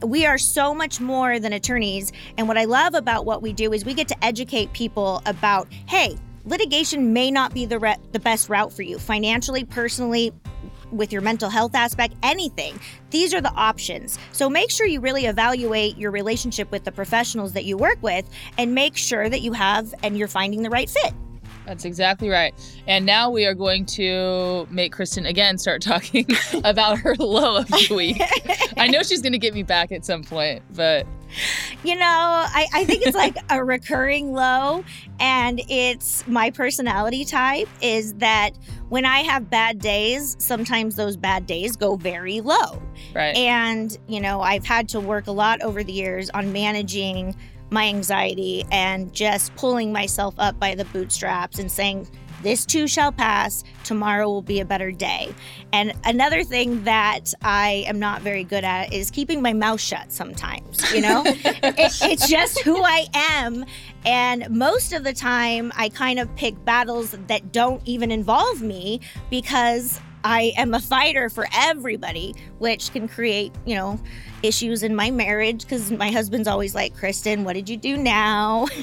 We 0.02 0.26
are 0.26 0.38
so 0.38 0.74
much 0.74 1.00
more 1.00 1.38
than 1.38 1.52
attorneys, 1.52 2.12
and 2.38 2.48
what 2.48 2.56
I 2.56 2.64
love 2.64 2.94
about 2.94 3.24
what 3.24 3.42
we 3.42 3.52
do 3.52 3.72
is 3.72 3.84
we 3.84 3.94
get 3.94 4.08
to 4.08 4.24
educate 4.24 4.72
people 4.72 5.22
about, 5.26 5.68
hey, 5.86 6.16
litigation 6.44 7.12
may 7.12 7.30
not 7.30 7.54
be 7.54 7.66
the 7.66 7.78
re- 7.78 7.96
the 8.12 8.20
best 8.20 8.48
route 8.48 8.72
for 8.72 8.82
you 8.82 8.98
financially, 8.98 9.64
personally, 9.64 10.32
with 10.90 11.12
your 11.12 11.22
mental 11.22 11.48
health 11.48 11.74
aspect, 11.74 12.14
anything. 12.22 12.78
These 13.10 13.32
are 13.34 13.40
the 13.40 13.52
options. 13.52 14.18
So 14.32 14.48
make 14.48 14.70
sure 14.70 14.86
you 14.86 15.00
really 15.00 15.26
evaluate 15.26 15.96
your 15.96 16.10
relationship 16.10 16.70
with 16.70 16.84
the 16.84 16.92
professionals 16.92 17.52
that 17.54 17.64
you 17.64 17.76
work 17.76 17.98
with 18.02 18.28
and 18.58 18.74
make 18.74 18.96
sure 18.96 19.28
that 19.28 19.40
you 19.40 19.52
have 19.52 19.94
and 20.02 20.18
you're 20.18 20.28
finding 20.28 20.62
the 20.62 20.70
right 20.70 20.90
fit. 20.90 21.14
That's 21.66 21.84
exactly 21.84 22.28
right. 22.28 22.54
And 22.86 23.06
now 23.06 23.30
we 23.30 23.46
are 23.46 23.54
going 23.54 23.86
to 23.86 24.66
make 24.70 24.92
Kristen 24.92 25.26
again 25.26 25.58
start 25.58 25.82
talking 25.82 26.26
about 26.64 26.98
her 26.98 27.14
low 27.16 27.56
of 27.56 27.68
the 27.68 27.94
week. 27.94 28.20
I 28.76 28.88
know 28.88 29.02
she's 29.02 29.22
going 29.22 29.32
to 29.32 29.38
get 29.38 29.54
me 29.54 29.62
back 29.62 29.92
at 29.92 30.04
some 30.04 30.24
point, 30.24 30.62
but 30.74 31.06
You 31.82 31.96
know, 31.96 32.06
I, 32.06 32.66
I 32.72 32.84
think 32.84 33.06
it's 33.06 33.16
like 33.16 33.36
a 33.50 33.64
recurring 33.64 34.32
low, 34.32 34.84
and 35.18 35.60
it's 35.68 36.26
my 36.26 36.50
personality 36.50 37.24
type 37.24 37.68
is 37.80 38.14
that 38.14 38.52
when 38.88 39.04
I 39.04 39.20
have 39.20 39.48
bad 39.48 39.78
days, 39.78 40.36
sometimes 40.38 40.96
those 40.96 41.16
bad 41.16 41.46
days 41.46 41.76
go 41.76 41.96
very 41.96 42.40
low. 42.40 42.82
right. 43.14 43.34
And, 43.34 43.96
you 44.06 44.20
know, 44.20 44.40
I've 44.40 44.64
had 44.64 44.88
to 44.90 45.00
work 45.00 45.26
a 45.26 45.32
lot 45.32 45.62
over 45.62 45.82
the 45.82 45.92
years 45.92 46.28
on 46.30 46.52
managing 46.52 47.34
my 47.72 47.88
anxiety 47.88 48.64
and 48.70 49.12
just 49.12 49.54
pulling 49.56 49.92
myself 49.92 50.34
up 50.38 50.58
by 50.60 50.74
the 50.74 50.84
bootstraps 50.86 51.58
and 51.58 51.70
saying, 51.70 52.08
this 52.42 52.66
too 52.66 52.88
shall 52.88 53.12
pass. 53.12 53.62
Tomorrow 53.84 54.28
will 54.28 54.42
be 54.42 54.60
a 54.60 54.64
better 54.64 54.90
day. 54.90 55.32
And 55.72 55.92
another 56.04 56.42
thing 56.42 56.82
that 56.84 57.32
I 57.42 57.84
am 57.86 57.98
not 57.98 58.22
very 58.22 58.44
good 58.44 58.64
at 58.64 58.92
is 58.92 59.10
keeping 59.10 59.40
my 59.40 59.52
mouth 59.52 59.80
shut 59.80 60.12
sometimes. 60.12 60.92
You 60.92 61.02
know, 61.02 61.22
it, 61.26 61.98
it's 62.02 62.28
just 62.28 62.60
who 62.60 62.82
I 62.82 63.06
am. 63.14 63.64
And 64.04 64.50
most 64.50 64.92
of 64.92 65.04
the 65.04 65.12
time, 65.12 65.72
I 65.76 65.88
kind 65.88 66.18
of 66.18 66.34
pick 66.34 66.62
battles 66.64 67.12
that 67.28 67.52
don't 67.52 67.80
even 67.86 68.10
involve 68.10 68.60
me 68.60 69.00
because 69.30 70.00
I 70.24 70.52
am 70.56 70.74
a 70.74 70.80
fighter 70.80 71.28
for 71.28 71.46
everybody, 71.54 72.34
which 72.58 72.92
can 72.92 73.08
create, 73.08 73.52
you 73.64 73.74
know, 73.74 74.00
issues 74.42 74.82
in 74.82 74.94
my 74.94 75.10
marriage 75.10 75.62
because 75.62 75.90
my 75.90 76.10
husband's 76.10 76.48
always 76.48 76.74
like, 76.74 76.96
Kristen, 76.96 77.44
what 77.44 77.54
did 77.54 77.68
you 77.68 77.76
do 77.76 77.96
now? 77.96 78.66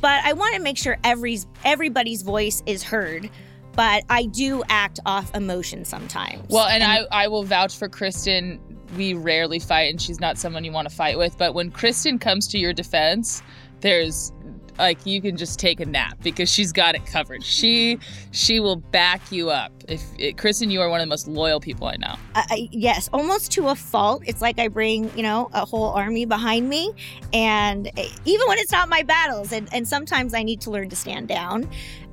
but 0.00 0.24
I 0.24 0.32
want 0.34 0.54
to 0.54 0.60
make 0.60 0.78
sure 0.78 0.98
every 1.04 1.38
everybody's 1.64 2.22
voice 2.22 2.62
is 2.66 2.82
heard. 2.82 3.30
But 3.72 4.04
I 4.08 4.24
do 4.24 4.62
act 4.70 5.00
off 5.04 5.34
emotion 5.34 5.84
sometimes. 5.84 6.48
well, 6.48 6.66
and, 6.66 6.82
I, 6.82 7.04
I 7.12 7.28
will 7.28 7.42
vouch 7.42 7.76
for 7.76 7.90
Kristen. 7.90 8.58
We 8.96 9.12
rarely 9.12 9.58
fight, 9.58 9.90
and 9.90 10.00
she's 10.00 10.18
not 10.18 10.38
someone 10.38 10.64
you 10.64 10.72
want 10.72 10.88
to 10.88 10.94
fight 10.94 11.18
with. 11.18 11.36
But 11.36 11.52
when 11.52 11.70
Kristen 11.70 12.18
comes 12.18 12.48
to 12.48 12.58
your 12.58 12.72
defense, 12.72 13.42
there's 13.80 14.32
like 14.78 15.04
you 15.06 15.20
can 15.20 15.36
just 15.36 15.58
take 15.58 15.80
a 15.80 15.86
nap 15.86 16.18
because 16.22 16.50
she's 16.50 16.72
got 16.72 16.94
it 16.94 17.04
covered. 17.06 17.44
She 17.44 17.98
she 18.32 18.60
will 18.60 18.76
back 18.76 19.20
you 19.30 19.50
up. 19.50 19.72
If 19.88 20.02
it, 20.18 20.36
Kristen, 20.38 20.70
you 20.70 20.80
are 20.80 20.88
one 20.88 21.00
of 21.00 21.04
the 21.06 21.08
most 21.10 21.28
loyal 21.28 21.60
people 21.60 21.86
I 21.86 21.96
know. 21.96 22.14
I, 22.34 22.44
I- 22.50 22.68
yes, 22.72 23.08
almost 23.12 23.52
to 23.52 23.68
a 23.68 23.74
fault. 23.74 24.22
It's 24.26 24.42
like 24.42 24.58
I 24.58 24.68
bring, 24.68 25.10
you 25.16 25.22
know, 25.22 25.48
a 25.52 25.64
whole 25.64 25.90
army 25.90 26.24
behind 26.24 26.68
me. 26.68 26.92
And 27.32 27.86
eh, 27.96 28.08
even 28.24 28.46
when 28.48 28.58
it's 28.58 28.72
not 28.72 28.88
my 28.88 29.02
battles, 29.02 29.52
and, 29.52 29.68
and 29.72 29.86
sometimes 29.86 30.34
I 30.34 30.42
need 30.42 30.60
to 30.62 30.70
learn 30.70 30.88
to 30.90 30.96
stand 30.96 31.28
down. 31.28 31.68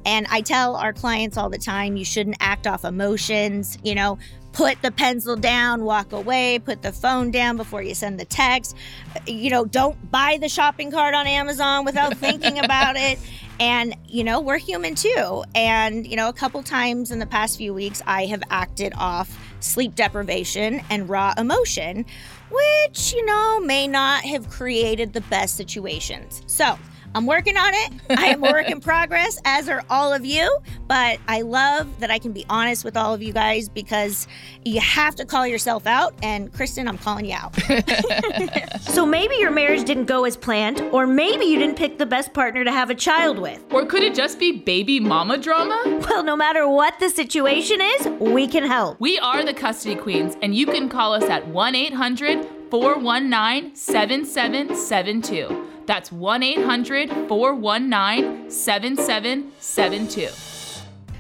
And 0.05 0.27
I 0.29 0.41
tell 0.41 0.75
our 0.75 0.91
clients 0.93 1.37
all 1.37 1.49
the 1.49 1.57
time, 1.57 1.95
you 1.95 2.03
shouldn't 2.05 2.35
act 2.41 2.67
off 2.67 2.83
emotions, 2.83 3.77
you 3.83 3.95
know, 3.95 4.17
put 4.53 4.81
the 4.83 4.91
pencil 4.91 5.35
down, 5.35 5.83
walk 5.83 6.11
away, 6.11 6.59
put 6.59 6.83
the 6.83 6.91
phone 6.91 7.31
down 7.31 7.57
before 7.57 7.81
you 7.81 7.95
send 7.95 8.19
the 8.19 8.25
text. 8.25 8.77
You 9.27 9.49
know, 9.49 9.65
don't 9.65 10.11
buy 10.11 10.37
the 10.39 10.47
shopping 10.47 10.91
cart 10.91 11.13
on 11.15 11.27
Amazon 11.27 11.83
without 11.83 12.15
thinking 12.17 12.59
about 12.63 12.95
it. 12.95 13.19
And, 13.59 13.95
you 14.07 14.23
know, 14.23 14.39
we're 14.39 14.59
human 14.59 14.95
too. 14.95 15.43
And, 15.55 16.07
you 16.07 16.15
know, 16.15 16.29
a 16.29 16.33
couple 16.33 16.61
times 16.63 17.11
in 17.11 17.19
the 17.19 17.25
past 17.25 17.57
few 17.57 17.73
weeks, 17.73 18.01
I 18.05 18.25
have 18.27 18.43
acted 18.49 18.93
off 18.95 19.37
sleep 19.59 19.95
deprivation 19.95 20.81
and 20.89 21.09
raw 21.09 21.33
emotion, 21.37 22.05
which, 22.51 23.13
you 23.13 23.25
know, 23.25 23.59
may 23.59 23.87
not 23.87 24.23
have 24.23 24.49
created 24.49 25.13
the 25.13 25.21
best 25.21 25.55
situations. 25.55 26.43
So, 26.45 26.77
I'm 27.15 27.25
working 27.25 27.57
on 27.57 27.73
it. 27.73 27.93
I 28.09 28.27
am 28.27 28.43
a 28.43 28.51
work 28.51 28.69
in 28.69 28.79
progress, 28.79 29.39
as 29.45 29.69
are 29.69 29.83
all 29.89 30.13
of 30.13 30.25
you. 30.25 30.57
But 30.87 31.19
I 31.27 31.41
love 31.41 31.99
that 31.99 32.11
I 32.11 32.19
can 32.19 32.31
be 32.31 32.45
honest 32.49 32.83
with 32.83 32.97
all 32.97 33.13
of 33.13 33.21
you 33.21 33.33
guys 33.33 33.69
because 33.69 34.27
you 34.65 34.79
have 34.79 35.15
to 35.15 35.25
call 35.25 35.45
yourself 35.45 35.85
out. 35.85 36.13
And 36.23 36.51
Kristen, 36.53 36.87
I'm 36.87 36.97
calling 36.97 37.25
you 37.25 37.35
out. 37.35 37.55
so 38.81 39.05
maybe 39.05 39.35
your 39.35 39.51
marriage 39.51 39.83
didn't 39.85 40.05
go 40.05 40.25
as 40.25 40.35
planned, 40.37 40.81
or 40.91 41.05
maybe 41.05 41.45
you 41.45 41.59
didn't 41.59 41.77
pick 41.77 41.97
the 41.97 42.05
best 42.05 42.33
partner 42.33 42.63
to 42.63 42.71
have 42.71 42.89
a 42.89 42.95
child 42.95 43.39
with. 43.39 43.63
Or 43.71 43.85
could 43.85 44.03
it 44.03 44.15
just 44.15 44.39
be 44.39 44.51
baby 44.51 44.99
mama 44.99 45.37
drama? 45.37 45.81
Well, 46.09 46.23
no 46.23 46.35
matter 46.35 46.67
what 46.67 46.99
the 46.99 47.09
situation 47.09 47.79
is, 47.81 48.07
we 48.19 48.47
can 48.47 48.63
help. 48.63 48.99
We 48.99 49.19
are 49.19 49.43
the 49.43 49.53
Custody 49.53 49.95
Queens, 49.95 50.35
and 50.41 50.55
you 50.55 50.65
can 50.65 50.89
call 50.89 51.13
us 51.13 51.23
at 51.23 51.47
1 51.47 51.75
800 51.75 52.47
419 52.69 53.75
7772. 53.75 55.72
That's 55.85 56.11
1 56.11 56.43
800 56.43 57.27
419 57.27 58.49
7772. 58.49 60.29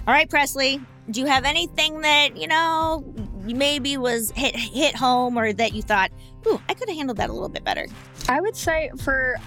All 0.07 0.13
right, 0.13 0.29
Presley, 0.29 0.81
do 1.09 1.19
you 1.19 1.25
have 1.25 1.45
anything 1.45 2.01
that, 2.01 2.37
you 2.37 2.47
know, 2.47 3.03
maybe 3.43 3.97
was 3.97 4.31
hit, 4.31 4.55
hit 4.55 4.95
home 4.95 5.37
or 5.37 5.51
that 5.53 5.73
you 5.73 5.81
thought, 5.81 6.11
ooh, 6.47 6.61
I 6.69 6.73
could 6.73 6.87
have 6.89 6.97
handled 6.97 7.17
that 7.17 7.29
a 7.29 7.33
little 7.33 7.49
bit 7.49 7.63
better? 7.63 7.87
I 8.29 8.41
would 8.41 8.55
say 8.55 8.89
for 9.01 9.37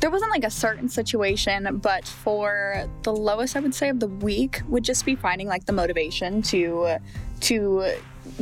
there 0.00 0.10
wasn't 0.10 0.32
like 0.32 0.44
a 0.44 0.50
certain 0.50 0.88
situation, 0.88 1.78
but 1.80 2.06
for 2.06 2.88
the 3.04 3.12
lowest 3.14 3.56
I 3.56 3.60
would 3.60 3.74
say 3.74 3.88
of 3.88 4.00
the 4.00 4.08
week 4.08 4.62
would 4.68 4.84
just 4.84 5.06
be 5.06 5.14
finding 5.16 5.48
like 5.48 5.64
the 5.64 5.72
motivation 5.72 6.42
to 6.42 6.98
to 7.40 7.94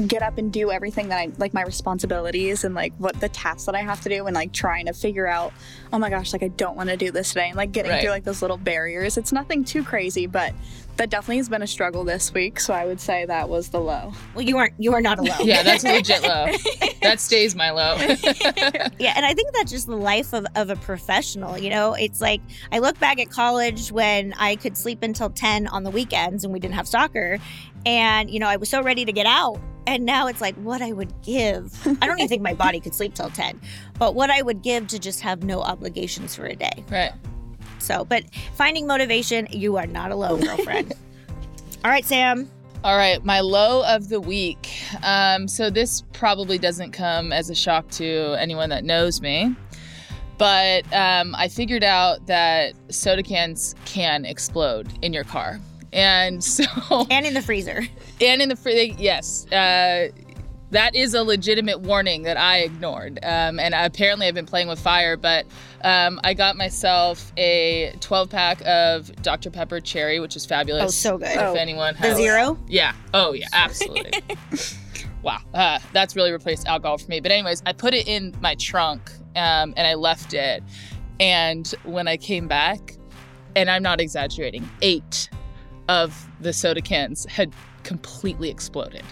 get 0.07 0.23
up 0.23 0.39
and 0.39 0.53
do 0.53 0.71
everything 0.71 1.09
that 1.09 1.19
I 1.19 1.31
like 1.39 1.53
my 1.53 1.63
responsibilities 1.63 2.65
and 2.65 2.75
like 2.75 2.95
what 2.99 3.21
the 3.21 3.29
tasks 3.29 3.65
that 3.67 3.75
I 3.75 3.81
have 3.83 4.01
to 4.03 4.09
do 4.09 4.27
and 4.27 4.35
like 4.35 4.53
trying 4.53 4.87
to 4.87 4.93
figure 4.93 5.27
out, 5.27 5.53
oh 5.93 5.99
my 5.99 6.09
gosh, 6.11 6.33
like 6.33 6.43
I 6.43 6.49
don't 6.49 6.77
want 6.77 6.89
to 6.89 6.97
do 6.97 7.11
this 7.11 7.29
today 7.29 7.49
and 7.49 7.57
like 7.57 7.73
getting 7.73 7.91
Right. 7.93 8.01
through 8.01 8.11
like 8.11 8.25
those 8.25 8.41
little 8.41 8.57
barriers. 8.57 9.17
It's 9.19 9.33
nothing 9.33 9.65
too 9.65 9.85
crazy, 9.85 10.27
but 10.27 10.55
that 10.97 11.11
definitely 11.11 11.39
has 11.39 11.49
been 11.49 11.63
a 11.63 11.67
struggle 11.67 12.05
this 12.05 12.33
week. 12.33 12.59
So 12.61 12.73
I 12.75 12.85
would 12.87 13.01
say 13.01 13.25
that 13.27 13.49
was 13.49 13.69
the 13.71 13.81
low. 13.81 14.13
Well, 14.35 14.43
you 14.45 14.57
aren't, 14.59 14.75
you 14.79 14.95
are 14.95 15.01
not 15.01 15.19
alone. 15.19 15.39
Yeah, 15.43 15.63
that's 15.63 15.85
legit 15.85 16.23
low. 16.23 16.47
That 17.03 17.19
stays 17.19 17.57
my 17.57 17.71
low. 17.71 17.97
Yeah, 18.99 19.13
and 19.17 19.27
I 19.27 19.35
think 19.35 19.53
that's 19.53 19.73
just 19.73 19.89
the 19.89 19.97
life 19.97 20.33
of, 20.33 20.47
of 20.55 20.71
a 20.71 20.77
professional. 20.77 21.59
You 21.59 21.71
know, 21.71 21.95
it's 21.95 22.21
like 22.21 22.41
I 22.71 22.79
look 22.79 22.99
back 23.01 23.19
at 23.19 23.29
college 23.31 23.91
when 23.91 24.33
I 24.39 24.55
could 24.57 24.77
sleep 24.77 25.03
until 25.03 25.29
10 25.31 25.67
on 25.67 25.83
the 25.83 25.91
weekends 25.91 26.45
and 26.45 26.53
we 26.53 26.61
didn't 26.61 26.75
have 26.75 26.87
soccer. 26.87 27.39
And, 27.85 28.31
you 28.31 28.39
know, 28.39 28.47
I 28.47 28.57
was 28.57 28.69
so 28.69 28.83
ready 28.83 29.05
to 29.05 29.13
get 29.13 29.27
out. 29.27 29.59
And 29.87 30.05
now 30.05 30.29
it's 30.29 30.41
like 30.41 30.55
what 30.57 30.81
I 30.81 30.93
would 30.93 31.13
give. 31.23 31.75
I 32.01 32.07
don't 32.07 32.19
even 32.19 32.29
think 32.29 32.43
my 32.43 32.55
body 32.67 32.81
could 32.81 32.95
sleep 32.95 33.15
till 33.15 33.31
10, 33.31 33.61
but 33.99 34.15
what 34.15 34.31
I 34.31 34.43
would 34.43 34.63
give 34.63 34.87
to 34.89 34.99
just 34.99 35.21
have 35.21 35.43
no 35.43 35.61
obligations 35.61 36.35
for 36.35 36.47
a 36.47 36.55
day. 36.55 36.85
right. 36.91 37.13
So, 37.79 38.05
but 38.05 38.23
finding 38.55 38.87
motivation, 38.87 39.49
you 39.51 39.77
are 39.77 39.87
not 39.87 40.13
alone, 40.13 40.41
girlfriend. 40.41 40.93
All 41.85 41.91
right, 41.91 42.05
Sam. 42.05 42.49
All 42.85 42.97
right, 42.97 43.25
my 43.25 43.41
low 43.41 43.85
of 43.85 44.09
the 44.09 44.21
week. 44.21 44.69
Um, 45.03 45.47
so 45.49 45.69
this 45.71 46.03
probably 46.13 46.59
doesn't 46.59 46.93
come 46.93 47.33
as 47.33 47.51
a 47.51 47.55
shock 47.55 47.89
to 47.93 48.37
anyone 48.39 48.71
that 48.71 48.85
knows 48.85 49.21
me, 49.21 49.55
but 50.39 50.85
um, 50.93 51.35
I 51.37 51.49
figured 51.49 51.85
out 51.85 52.27
that 52.27 52.75
soda 52.89 53.23
cans 53.23 53.75
can 53.85 54.25
explode 54.25 54.93
in 55.03 55.13
your 55.13 55.25
car, 55.25 55.61
and 55.93 56.43
so 56.59 56.65
And 57.11 57.27
in 57.27 57.35
the 57.35 57.43
freezer. 57.43 57.83
and 58.21 58.43
in 58.43 58.49
the 58.49 58.57
free, 58.57 58.95
yes, 58.99 59.47
uh, 59.53 60.09
that 60.71 60.95
is 60.95 61.13
a 61.13 61.23
legitimate 61.23 61.81
warning 61.81 62.23
that 62.23 62.39
I 62.39 62.61
ignored. 62.61 63.19
Um, 63.23 63.61
and 63.61 63.75
apparently, 63.75 64.27
I've 64.27 64.35
been 64.35 64.47
playing 64.47 64.69
with 64.69 64.81
fire, 64.81 65.19
but 65.19 65.45
um, 65.85 66.19
I 66.25 66.33
got 66.33 66.57
myself 66.57 67.31
a 67.37 67.93
12 68.01 68.31
pack 68.31 68.63
of 68.67 69.15
Dr. 69.21 69.51
Pepper 69.51 69.81
Cherry, 69.81 70.19
which 70.19 70.35
is 70.35 70.47
fabulous. 70.47 70.85
Oh, 70.85 70.89
so 70.89 71.19
good. 71.19 71.29
If 71.29 71.39
Oh. 71.39 71.53
anyone 71.55 71.95
The 72.01 72.15
zero? 72.15 72.59
yeah. 72.69 72.95
Oh, 73.13 73.35
yeah. 73.35 73.49
Absolutely. 73.53 74.13
wow. 75.23 75.41
Uh, 75.53 75.79
that's 75.93 76.17
really 76.17 76.33
replaced 76.33 76.67
alcohol 76.67 76.97
for 76.97 77.09
me. 77.11 77.21
But 77.21 77.33
anyways, 77.33 77.63
I 77.67 77.75
put 77.75 77.93
it 77.93 78.09
in 78.09 78.35
my 78.41 78.55
trunk 78.55 79.11
um, 79.37 79.75
and 79.77 79.87
I 79.87 79.93
left 79.93 80.33
it. 80.33 80.63
And 81.21 81.67
when 81.85 82.09
I 82.09 82.17
came 82.17 82.49
back, 82.49 82.97
and 83.55 83.71
I'm 83.71 83.83
not 83.83 84.01
exaggerating, 84.01 84.67
eight 84.81 85.29
of 85.93 86.27
the 86.41 86.53
soda 86.53 86.81
cans 86.81 87.27
had 87.27 87.53
completely 87.83 88.49
exploded. 88.49 89.03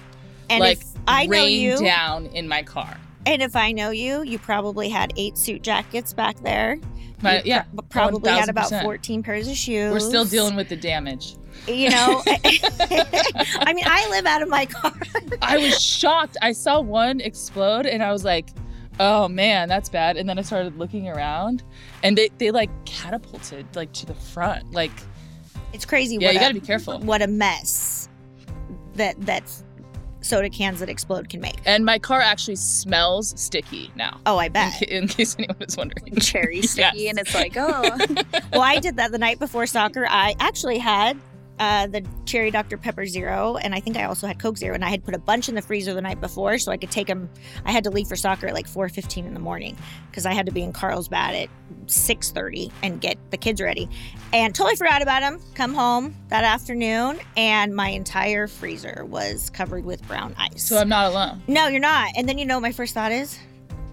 And 0.49 0.61
like 0.61 0.81
if 0.81 0.87
I 1.07 1.27
know 1.27 1.33
rained 1.33 1.63
you, 1.63 1.85
down 1.85 2.27
in 2.27 2.49
my 2.49 2.63
car. 2.63 2.97
and 3.27 3.43
if 3.43 3.55
I 3.55 3.73
know 3.73 3.91
you, 3.91 4.23
you 4.23 4.39
probably 4.39 4.89
had 4.89 5.13
eight 5.17 5.37
suit 5.37 5.63
jackets 5.63 6.13
back 6.13 6.41
there. 6.41 6.79
You 7.23 7.41
yeah. 7.45 7.65
pro- 7.77 7.83
probably 7.91 8.31
had 8.31 8.49
about 8.49 8.71
14 8.71 9.23
pairs 9.23 9.47
of 9.47 9.55
shoes. 9.55 9.93
We're 9.93 10.01
still 10.01 10.25
dealing 10.25 10.57
with 10.57 10.71
the 10.71 10.77
damage. 10.77 11.37
You 11.69 11.91
know, 11.91 12.23
I 12.27 13.73
mean, 13.75 13.85
I 13.87 14.09
live 14.09 14.25
out 14.25 14.41
of 14.41 14.49
my 14.49 14.65
car. 14.65 14.95
I 15.43 15.59
was 15.59 15.79
shocked. 15.81 16.39
I 16.41 16.53
saw 16.53 16.81
one 16.81 17.21
explode 17.21 17.85
and 17.85 18.03
I 18.03 18.11
was 18.11 18.25
like, 18.25 18.49
oh 18.99 19.29
man, 19.29 19.69
that's 19.69 19.91
bad. 19.91 20.17
And 20.17 20.27
then 20.27 20.39
I 20.39 20.43
started 20.43 20.79
looking 20.79 21.09
around 21.09 21.63
and 22.03 22.17
they, 22.17 22.31
they 22.39 22.51
like 22.51 22.71
catapulted 22.87 23.67
like 23.77 23.93
to 23.93 24.07
the 24.07 24.15
front. 24.15 24.73
Like, 24.73 24.93
It's 25.73 25.85
crazy. 25.85 26.17
yeah, 26.21 26.29
what 26.29 26.35
you 26.35 26.41
gotta 26.41 26.55
be 26.55 26.61
careful. 26.61 26.99
What 27.01 27.23
a 27.23 27.27
mess 27.27 28.09
that 28.95 29.21
that 29.27 29.43
soda 30.23 30.51
cans 30.51 30.81
that 30.81 30.89
explode 30.91 31.29
can 31.31 31.41
make. 31.41 31.57
And 31.65 31.85
my 31.85 31.99
car 31.99 32.21
actually 32.21 32.57
smells 32.57 33.33
sticky 33.41 33.91
now. 33.97 34.21
Oh, 34.27 34.37
I 34.37 34.49
bet. 34.49 34.75
ca- 34.79 34.85
in 34.95 35.09
case 35.09 35.35
anyone 35.39 35.57
is 35.61 35.77
wondering. 35.77 36.17
Cherry 36.17 36.61
sticky, 36.63 36.99
Yes. 37.05 37.11
and 37.11 37.19
it's 37.19 37.35
like, 37.35 37.55
oh, 37.57 37.97
well, 38.53 38.61
I 38.63 38.79
did 38.81 38.97
that 38.97 39.13
the 39.13 39.19
night 39.19 39.39
before 39.39 39.67
soccer. 39.67 40.07
I 40.09 40.35
actually 40.41 40.79
had 40.79 41.19
uh, 41.61 41.87
the 41.87 42.03
cherry 42.25 42.51
Dr 42.51 42.79
Pepper 42.79 43.05
Zero, 43.07 43.57
and 43.57 43.75
I 43.75 43.81
think 43.81 43.99
I 43.99 44.05
also 44.05 44.27
had 44.27 44.39
Coke 44.39 44.57
Zero, 44.57 44.75
and 44.75 44.83
I 44.83 44.89
had 44.89 45.05
put 45.05 45.15
a 45.15 45.19
bunch 45.19 45.49
in 45.51 45.55
the 45.55 45.61
freezer 45.63 45.93
the 45.93 46.01
night 46.01 46.19
before 46.19 46.57
so 46.59 46.73
I 46.73 46.79
could 46.79 46.91
take 46.91 47.07
them. 47.07 47.29
I 47.67 47.71
had 47.71 47.85
to 47.85 47.91
leave 47.91 48.09
for 48.09 48.17
soccer 48.17 48.47
at 48.49 48.55
like 48.55 48.67
4:15 48.67 49.27
in 49.27 49.35
the 49.35 49.41
morning 49.41 49.77
because 50.11 50.25
I 50.25 50.33
had 50.33 50.47
to 50.47 50.53
be 50.53 50.63
in 50.63 50.73
Carlsbad 50.73 51.35
at 51.35 51.49
6:30 51.87 52.73
and 52.83 52.99
get 52.99 53.19
the 53.31 53.37
kids 53.37 53.61
ready, 53.61 53.91
and 54.33 54.55
totally 54.55 54.75
forgot 54.75 55.03
about 55.03 55.21
them. 55.21 55.39
Come 55.55 55.75
home 55.75 56.17
that 56.29 56.45
afternoon, 56.45 57.21
and 57.37 57.77
my 57.77 57.91
entire 57.91 58.47
freezer 58.49 59.05
was 59.07 59.51
covered 59.51 59.85
with 59.85 60.07
brown 60.09 60.35
ice. 60.39 60.65
So 60.67 60.79
I'm 60.79 60.89
not 60.89 61.13
alone. 61.13 61.43
no, 61.47 61.69
you're 61.69 61.79
not. 61.79 62.13
And 62.17 62.27
then 62.27 62.39
you 62.39 62.47
know 62.47 62.57
what 62.57 62.63
my 62.63 62.73
first 62.73 62.95
thought 62.95 63.13
is. 63.13 63.39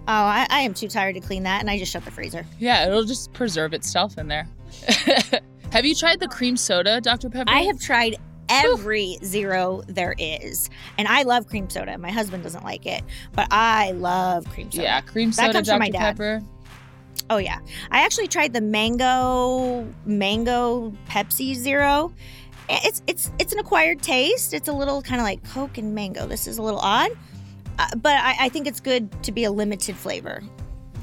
Oh, 0.10 0.14
I, 0.14 0.48
I 0.50 0.62
am 0.62 0.74
too 0.74 0.88
tired 0.88 1.16
to 1.16 1.20
clean 1.20 1.44
that, 1.44 1.60
and 1.60 1.70
I 1.70 1.78
just 1.78 1.92
shut 1.92 2.06
the 2.06 2.12
freezer. 2.12 2.46
Yeah, 2.60 2.88
it'll 2.88 3.04
just 3.04 3.34
preserve 3.34 3.74
itself 3.74 4.18
in 4.18 4.30
there. 4.30 4.48
Have 5.78 5.86
you 5.86 5.94
tried 5.94 6.20
the 6.20 6.28
cream 6.28 6.58
soda, 6.58 7.00
Dr. 7.00 7.30
Pepper? 7.30 7.52
I 7.52 7.62
have 7.62 7.80
tried 7.80 8.16
every 8.50 9.20
zero 9.24 9.84
there 9.88 10.16
is. 10.18 10.72
And 10.98 11.08
I 11.08 11.22
love 11.22 11.46
cream 11.46 11.70
soda. 11.70 12.00
My 12.00 12.10
husband 12.10 12.42
doesn't 12.42 12.64
like 12.64 12.88
it, 12.88 13.04
but 13.34 13.48
I 13.52 13.92
love 13.92 14.50
cream 14.50 14.72
soda. 14.72 14.82
Yeah, 14.82 15.02
cream 15.02 15.30
That 15.30 15.36
soda, 15.36 15.54
comes 15.54 15.68
Dr. 15.68 15.76
from 15.76 15.80
my 15.82 15.90
dad. 15.92 16.18
Pepper. 16.18 16.42
Oh 17.30 17.38
yeah. 17.38 17.60
I 17.92 18.04
actually 18.04 18.28
tried 18.28 18.54
the 18.54 18.62
mango 18.62 19.88
mango 20.04 20.96
Pepsi 21.08 21.54
Zero. 21.54 22.12
It's 22.70 23.04
it's 23.06 23.32
it's 23.38 23.54
an 23.54 23.60
acquired 23.60 24.02
taste. 24.02 24.56
It's 24.56 24.70
a 24.70 24.74
little 24.74 25.04
kind 25.04 25.22
of 25.22 25.26
like 25.26 25.48
Coke 25.52 25.78
and 25.78 25.94
mango. 25.94 26.26
This 26.26 26.48
is 26.48 26.58
a 26.58 26.64
little 26.64 26.80
odd, 26.80 27.12
uh, 27.78 27.96
but 27.98 28.16
I, 28.16 28.36
I 28.40 28.50
think 28.50 28.66
it's 28.66 28.80
good 28.80 29.12
to 29.22 29.32
be 29.32 29.44
a 29.44 29.52
limited 29.52 29.96
flavor. 29.96 30.42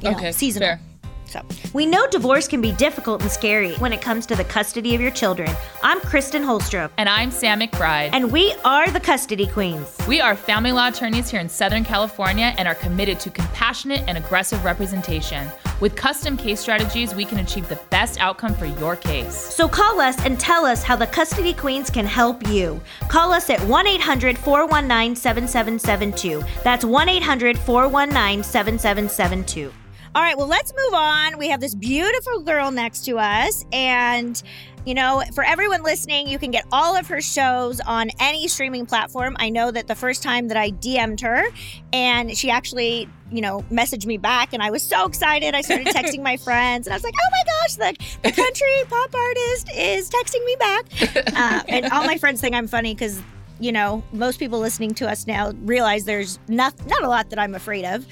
You 0.02 0.11
know, 0.11 0.16
okay, 0.16 0.33
seasonal. 0.33 0.66
fair. 0.66 0.81
So, 1.26 1.43
We 1.73 1.87
know 1.87 2.07
divorce 2.09 2.47
can 2.47 2.61
be 2.61 2.73
difficult 2.73 3.23
and 3.23 3.31
scary 3.31 3.73
when 3.76 3.93
it 3.93 4.00
comes 4.00 4.25
to 4.26 4.37
the 4.37 4.45
custody 4.45 4.95
of 4.95 5.00
your 5.00 5.11
children. 5.11 5.50
I'm 5.83 6.00
Kristen 6.00 6.43
Holstrom, 6.45 6.90
And 6.97 7.09
I'm 7.09 7.31
Sam 7.31 7.61
McBride. 7.61 8.11
and 8.12 8.31
we 8.31 8.54
are 8.64 8.88
the 8.90 9.00
Custody 9.00 9.47
Queens. 9.47 9.97
We 10.07 10.21
are 10.21 10.37
family 10.37 10.71
law 10.71 10.88
attorneys 10.88 11.31
here 11.31 11.40
in 11.40 11.49
Southern 11.49 11.85
California 11.85 12.54
and 12.59 12.69
are 12.69 12.75
committed 12.76 13.19
to 13.21 13.31
compassionate 13.31 14.04
and 14.07 14.16
aggressive 14.16 14.64
representation. 14.64 15.49
With 15.81 15.97
custom 15.97 16.37
case 16.37 16.61
strategies, 16.61 17.14
we 17.16 17.25
can 17.25 17.38
achieve 17.40 17.69
the 17.69 17.81
best 17.90 18.21
outcome 18.21 18.54
for 18.54 18.66
your 18.66 18.95
case. 18.95 19.35
So 19.37 19.66
call 19.69 20.00
us 20.00 20.16
and 20.25 20.38
tell 20.38 20.64
us 20.64 20.85
how 20.85 20.95
the 20.95 21.07
Custody 21.09 21.52
Queens 21.52 21.90
can 21.90 22.07
help 22.07 22.47
you. 22.49 22.81
Call 23.09 23.33
us 23.33 23.50
at 23.50 23.61
1 23.62 23.87
800 23.88 24.38
419 24.38 25.16
7772. 25.16 26.45
That's 26.62 26.85
1 26.85 27.09
800 27.09 27.59
419 27.59 28.45
7772. 28.45 29.73
All 30.14 30.23
right, 30.23 30.38
well, 30.38 30.47
let's 30.47 30.73
move 30.73 30.94
on. 30.94 31.38
We 31.38 31.49
have 31.49 31.61
this 31.61 31.75
beautiful 31.75 32.40
girl 32.40 32.71
next 32.71 33.04
to 33.06 33.18
us. 33.18 33.64
And, 33.73 34.40
you 34.87 34.94
know, 34.94 35.25
for 35.35 35.42
everyone 35.42 35.83
listening, 35.83 36.28
you 36.28 36.38
can 36.38 36.52
get 36.52 36.64
all 36.71 36.97
of 36.97 37.09
her 37.09 37.21
shows 37.21 37.80
on 37.80 38.11
any 38.21 38.47
streaming 38.47 38.87
platform. 38.87 39.37
I 39.40 39.49
know 39.49 39.73
that 39.73 39.88
the 39.88 39.97
first 39.97 40.23
time 40.23 40.47
that 40.49 40.56
I 40.56 40.71
DM'd 40.71 41.21
her 41.23 41.47
and 41.92 42.37
she 42.37 42.49
actually, 42.49 43.09
you 43.33 43.40
know, 43.40 43.64
messaged 43.73 44.06
me 44.06 44.16
back 44.16 44.52
and 44.52 44.62
I 44.62 44.71
was 44.71 44.85
so 44.85 45.04
excited. 45.04 45.52
I 45.52 45.62
started 45.62 45.88
texting 45.88 46.23
my 46.23 46.37
friends 46.44 46.87
and 46.87 46.94
I 46.94 46.97
was 46.97 47.02
like, 47.02 47.14
oh 47.14 47.30
my 47.33 47.42
gosh, 47.44 47.75
the, 47.75 48.28
the 48.28 48.33
country 48.33 48.73
pop 48.88 49.12
artist 49.12 49.68
is 49.75 50.09
texting 50.11 50.44
me 50.44 50.56
back. 50.59 50.85
Uh, 51.37 51.62
and 51.68 51.87
all 51.87 52.04
my 52.04 52.16
friends 52.16 52.40
think 52.40 52.54
I'm 52.54 52.68
funny 52.68 52.94
because 52.94 53.21
you 53.61 53.73
know, 53.73 54.03
most 54.13 54.39
people 54.39 54.59
listening 54.59 54.95
to 54.95 55.09
us 55.09 55.27
now 55.27 55.53
realize 55.63 56.05
there's 56.05 56.39
not 56.49 56.75
not 56.87 57.03
a 57.03 57.09
lot 57.09 57.31
that 57.31 57.39
I'm 57.39 57.55
afraid 57.55 57.85
of. 57.85 58.07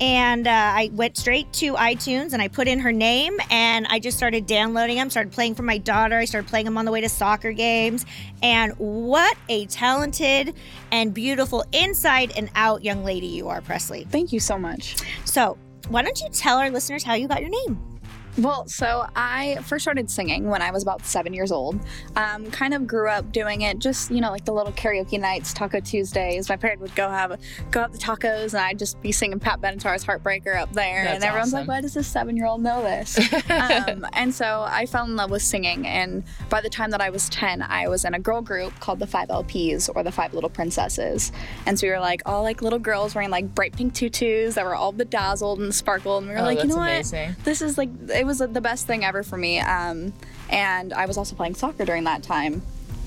And 0.00 0.46
uh, 0.46 0.50
I 0.50 0.90
went 0.92 1.16
straight 1.16 1.52
to 1.54 1.74
iTunes 1.74 2.32
and 2.32 2.40
I 2.40 2.48
put 2.48 2.68
in 2.68 2.78
her 2.80 2.92
name 2.92 3.38
and 3.50 3.86
I 3.88 3.98
just 3.98 4.16
started 4.16 4.46
downloading 4.46 4.96
them, 4.96 5.10
started 5.10 5.32
playing 5.32 5.54
for 5.54 5.62
my 5.62 5.78
daughter. 5.78 6.16
I 6.16 6.24
started 6.24 6.48
playing 6.48 6.66
them 6.66 6.78
on 6.78 6.84
the 6.84 6.92
way 6.92 7.00
to 7.00 7.08
soccer 7.08 7.52
games. 7.52 8.06
And 8.42 8.72
what 8.78 9.36
a 9.48 9.66
talented 9.66 10.54
and 10.92 11.12
beautiful 11.12 11.64
inside 11.72 12.32
and 12.36 12.50
out 12.54 12.84
young 12.84 13.04
lady 13.04 13.26
you 13.26 13.48
are, 13.48 13.60
Presley. 13.60 14.04
Thank 14.04 14.32
you 14.32 14.40
so 14.40 14.58
much. 14.58 14.96
So, 15.24 15.58
why 15.88 16.02
don't 16.02 16.20
you 16.20 16.28
tell 16.30 16.58
our 16.58 16.70
listeners 16.70 17.02
how 17.02 17.14
you 17.14 17.28
got 17.28 17.40
your 17.40 17.50
name? 17.50 17.97
Well, 18.38 18.68
so 18.68 19.06
I 19.16 19.56
first 19.64 19.82
started 19.84 20.08
singing 20.10 20.48
when 20.48 20.62
I 20.62 20.70
was 20.70 20.82
about 20.82 21.04
seven 21.04 21.34
years 21.34 21.50
old. 21.50 21.78
Um, 22.16 22.50
kind 22.50 22.72
of 22.72 22.86
grew 22.86 23.08
up 23.08 23.32
doing 23.32 23.62
it, 23.62 23.78
just 23.80 24.10
you 24.10 24.20
know, 24.20 24.30
like 24.30 24.44
the 24.44 24.52
little 24.52 24.72
karaoke 24.72 25.18
nights, 25.18 25.52
Taco 25.52 25.80
Tuesdays. 25.80 26.48
My 26.48 26.56
parents 26.56 26.80
would 26.82 26.94
go 26.94 27.08
have 27.08 27.38
go 27.70 27.80
have 27.80 27.92
the 27.92 27.98
tacos, 27.98 28.54
and 28.54 28.58
I'd 28.62 28.78
just 28.78 29.00
be 29.02 29.10
singing 29.12 29.40
Pat 29.40 29.60
Benatar's 29.60 30.04
"Heartbreaker" 30.04 30.56
up 30.56 30.72
there, 30.72 31.04
That's 31.04 31.14
and 31.16 31.24
everyone's 31.24 31.52
awesome. 31.52 31.66
like, 31.66 31.68
"Why 31.68 31.80
does 31.80 31.94
this 31.94 32.06
seven-year-old 32.06 32.62
know 32.62 32.82
this?" 32.82 33.18
um, 33.50 34.06
and 34.12 34.32
so 34.32 34.64
I 34.68 34.86
fell 34.86 35.04
in 35.04 35.16
love 35.16 35.30
with 35.30 35.42
singing, 35.42 35.86
and 35.86 36.22
by 36.48 36.60
the 36.60 36.70
time 36.70 36.90
that 36.92 37.00
I 37.00 37.10
was 37.10 37.28
ten, 37.28 37.60
I 37.62 37.88
was 37.88 38.04
in 38.04 38.14
a 38.14 38.20
girl 38.20 38.40
group 38.40 38.78
called 38.80 39.00
the 39.00 39.06
Five 39.06 39.28
LPs 39.28 39.90
or 39.94 40.02
the 40.04 40.12
Five 40.12 40.32
Little 40.32 40.50
Princesses, 40.50 41.32
and 41.66 41.78
so 41.78 41.86
we 41.86 41.90
were 41.90 41.98
like 42.00 42.22
all 42.24 42.42
like 42.42 42.62
little 42.62 42.78
girls 42.78 43.14
wearing 43.14 43.30
like 43.30 43.54
bright 43.54 43.76
pink 43.76 43.94
tutus 43.94 44.54
that 44.54 44.64
were 44.64 44.76
all 44.76 44.92
bedazzled 44.92 45.58
and 45.58 45.74
sparkled, 45.74 46.22
and 46.22 46.28
we 46.30 46.34
were 46.36 46.40
Oh, 46.42 46.44
like, 46.44 46.62
you 46.62 46.68
know 46.68 46.76
what? 46.76 47.04
this 47.44 47.62
is 47.62 47.76
like 47.76 47.90
it 48.14 48.26
was 48.28 48.38
the 48.38 48.60
best 48.60 48.86
thing 48.86 49.04
ever 49.04 49.22
for 49.24 49.36
me 49.36 49.58
um, 49.58 50.12
and 50.50 50.92
i 50.92 51.06
was 51.06 51.16
also 51.16 51.34
playing 51.34 51.54
soccer 51.54 51.84
during 51.84 52.04
that 52.04 52.22
time. 52.22 52.62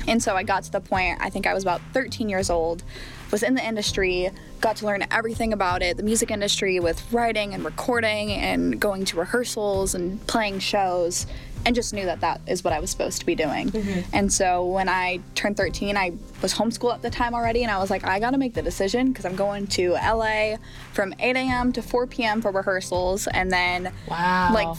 And 0.08 0.22
so 0.22 0.36
i 0.36 0.42
got 0.42 0.64
to 0.64 0.72
the 0.72 0.82
point 0.82 1.20
i 1.22 1.30
think 1.30 1.46
i 1.46 1.54
was 1.54 1.64
about 1.64 1.80
13 1.94 2.28
years 2.28 2.50
old 2.50 2.84
was 3.32 3.44
in 3.44 3.54
the 3.54 3.66
industry 3.66 4.30
got 4.60 4.78
to 4.78 4.86
learn 4.88 5.06
everything 5.12 5.54
about 5.54 5.84
it 5.84 5.96
the 5.96 6.04
music 6.04 6.32
industry 6.32 6.80
with 6.80 7.00
writing 7.14 7.54
and 7.54 7.64
recording 7.64 8.32
and 8.32 8.80
going 8.80 9.06
to 9.06 9.18
rehearsals 9.18 9.94
and 9.94 10.26
playing 10.26 10.58
shows 10.58 11.28
and 11.66 11.76
just 11.76 11.94
knew 11.94 12.06
that 12.06 12.22
that 12.22 12.42
is 12.48 12.64
what 12.64 12.74
i 12.74 12.80
was 12.80 12.90
supposed 12.90 13.20
to 13.20 13.26
be 13.26 13.36
doing 13.36 13.70
mm-hmm. 13.70 14.00
and 14.14 14.32
so 14.32 14.66
when 14.66 14.90
i 14.90 15.20
turned 15.36 15.58
13 15.58 15.98
i 15.98 16.12
was 16.42 16.54
homeschooled 16.54 16.94
at 16.96 17.02
the 17.02 17.10
time 17.10 17.34
already 17.34 17.64
and 17.64 17.72
i 17.72 17.78
was 17.78 17.90
like 17.90 18.04
i 18.04 18.20
gotta 18.20 18.38
make 18.38 18.54
the 18.54 18.62
decision 18.62 19.10
because 19.10 19.26
i'm 19.26 19.36
going 19.36 19.68
to 19.68 19.92
la 19.92 20.56
from 20.94 21.14
8 21.20 21.36
a.m 21.36 21.72
to 21.74 21.82
4 21.82 22.08
p.m 22.08 22.42
for 22.42 22.52
rehearsals 22.52 23.28
and 23.28 23.52
then 23.52 23.92
Wow. 24.10 24.52
like 24.54 24.78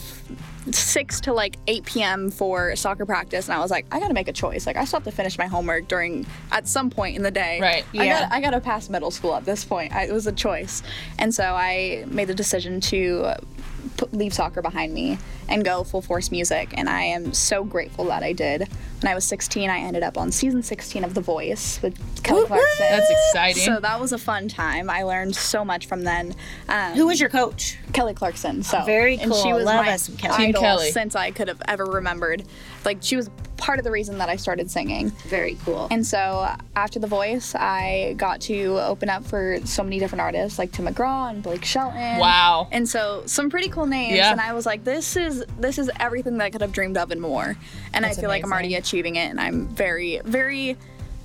6 0.71 1.19
to 1.21 1.33
like 1.33 1.57
8 1.67 1.83
p.m. 1.83 2.31
for 2.31 2.73
soccer 2.77 3.05
practice 3.05 3.49
and 3.49 3.57
I 3.57 3.59
was 3.59 3.69
like 3.69 3.85
I 3.91 3.99
got 3.99 4.07
to 4.07 4.13
make 4.13 4.29
a 4.29 4.33
choice 4.33 4.65
like 4.65 4.77
I 4.77 4.85
still 4.85 4.99
have 4.99 5.03
to 5.05 5.11
finish 5.11 5.37
my 5.37 5.45
homework 5.47 5.89
during 5.89 6.25
at 6.53 6.69
some 6.69 6.89
point 6.89 7.17
in 7.17 7.21
the 7.21 7.31
day 7.31 7.59
Right, 7.59 7.85
I 7.93 8.05
yeah. 8.05 8.21
got 8.21 8.31
I 8.31 8.39
got 8.41 8.51
to 8.51 8.61
pass 8.61 8.89
middle 8.89 9.11
school 9.11 9.35
at 9.35 9.43
this 9.43 9.65
point 9.65 9.93
I, 9.93 10.05
it 10.05 10.13
was 10.13 10.25
a 10.25 10.31
choice 10.31 10.81
and 11.19 11.35
so 11.35 11.43
I 11.43 12.05
made 12.07 12.29
the 12.29 12.33
decision 12.33 12.79
to 12.81 13.33
put, 14.05 14.13
leave 14.17 14.33
soccer 14.33 14.61
behind 14.61 14.93
me 14.93 15.17
and 15.49 15.63
go 15.65 15.83
full 15.83 16.01
force 16.01 16.31
music 16.31 16.73
and 16.77 16.89
I 16.89 17.01
am 17.03 17.33
so 17.33 17.63
grateful 17.63 18.05
that 18.05 18.23
I 18.23 18.33
did 18.33 18.61
when 19.01 19.11
I 19.11 19.15
was 19.15 19.23
16 19.25 19.69
I 19.69 19.79
ended 19.79 20.03
up 20.03 20.17
on 20.17 20.31
season 20.31 20.63
16 20.63 21.03
of 21.03 21.13
The 21.13 21.21
Voice 21.21 21.81
with 21.81 21.95
Kelly 22.23 22.45
Clarkson 22.45 22.85
That's 22.89 23.09
exciting. 23.11 23.63
so 23.63 23.79
that 23.79 23.99
was 23.99 24.13
a 24.13 24.17
fun 24.17 24.47
time 24.47 24.89
I 24.89 25.03
learned 25.03 25.35
so 25.35 25.65
much 25.65 25.85
from 25.87 26.03
then 26.03 26.35
um, 26.69 26.93
Who 26.93 27.07
was 27.07 27.19
your 27.19 27.29
coach? 27.29 27.77
Kelly 27.91 28.13
Clarkson. 28.13 28.63
So 28.63 28.83
Very 28.83 29.15
And 29.17 29.33
she 29.33 29.43
cool. 29.43 29.53
was 29.53 29.65
Love 29.65 29.85
my 29.85 29.91
us 29.93 30.09
Kelly. 30.17 30.45
Idol 30.47 30.61
Kelly. 30.61 30.91
since 30.91 31.15
I 31.15 31.31
could 31.31 31.47
have 31.47 31.61
ever 31.67 31.85
remembered. 31.85 32.43
Like 32.85 32.97
she 33.01 33.15
was 33.15 33.29
part 33.63 33.79
of 33.79 33.85
the 33.85 33.91
reason 33.91 34.17
that 34.17 34.27
I 34.27 34.35
started 34.35 34.69
singing. 34.69 35.11
Very 35.29 35.57
cool. 35.63 35.87
And 35.89 36.05
so 36.05 36.53
after 36.75 36.99
The 36.99 37.07
Voice, 37.07 37.55
I 37.55 38.13
got 38.17 38.41
to 38.41 38.77
open 38.81 39.09
up 39.09 39.23
for 39.25 39.59
so 39.63 39.83
many 39.83 39.99
different 39.99 40.19
artists 40.19 40.59
like 40.59 40.73
Tim 40.73 40.85
McGraw 40.85 41.29
and 41.29 41.41
Blake 41.41 41.63
Shelton. 41.63 42.19
Wow. 42.19 42.67
And 42.73 42.89
so 42.89 43.23
some 43.25 43.49
pretty 43.49 43.69
cool 43.69 43.85
names. 43.85 44.17
Yeah. 44.17 44.33
And 44.33 44.41
I 44.41 44.51
was 44.51 44.65
like, 44.65 44.83
this 44.83 45.15
is 45.15 45.45
this 45.59 45.77
is 45.77 45.89
everything 45.97 46.37
that 46.39 46.43
I 46.43 46.49
could 46.49 46.59
have 46.59 46.73
dreamed 46.73 46.97
of 46.97 47.11
and 47.11 47.21
more. 47.21 47.55
And 47.93 48.03
That's 48.03 48.17
I 48.17 48.21
feel 48.21 48.29
like 48.29 48.43
I'm 48.43 48.51
already 48.51 48.75
achieving 48.75 49.15
it 49.15 49.29
and 49.29 49.39
I'm 49.39 49.67
very, 49.67 50.19
very 50.25 50.77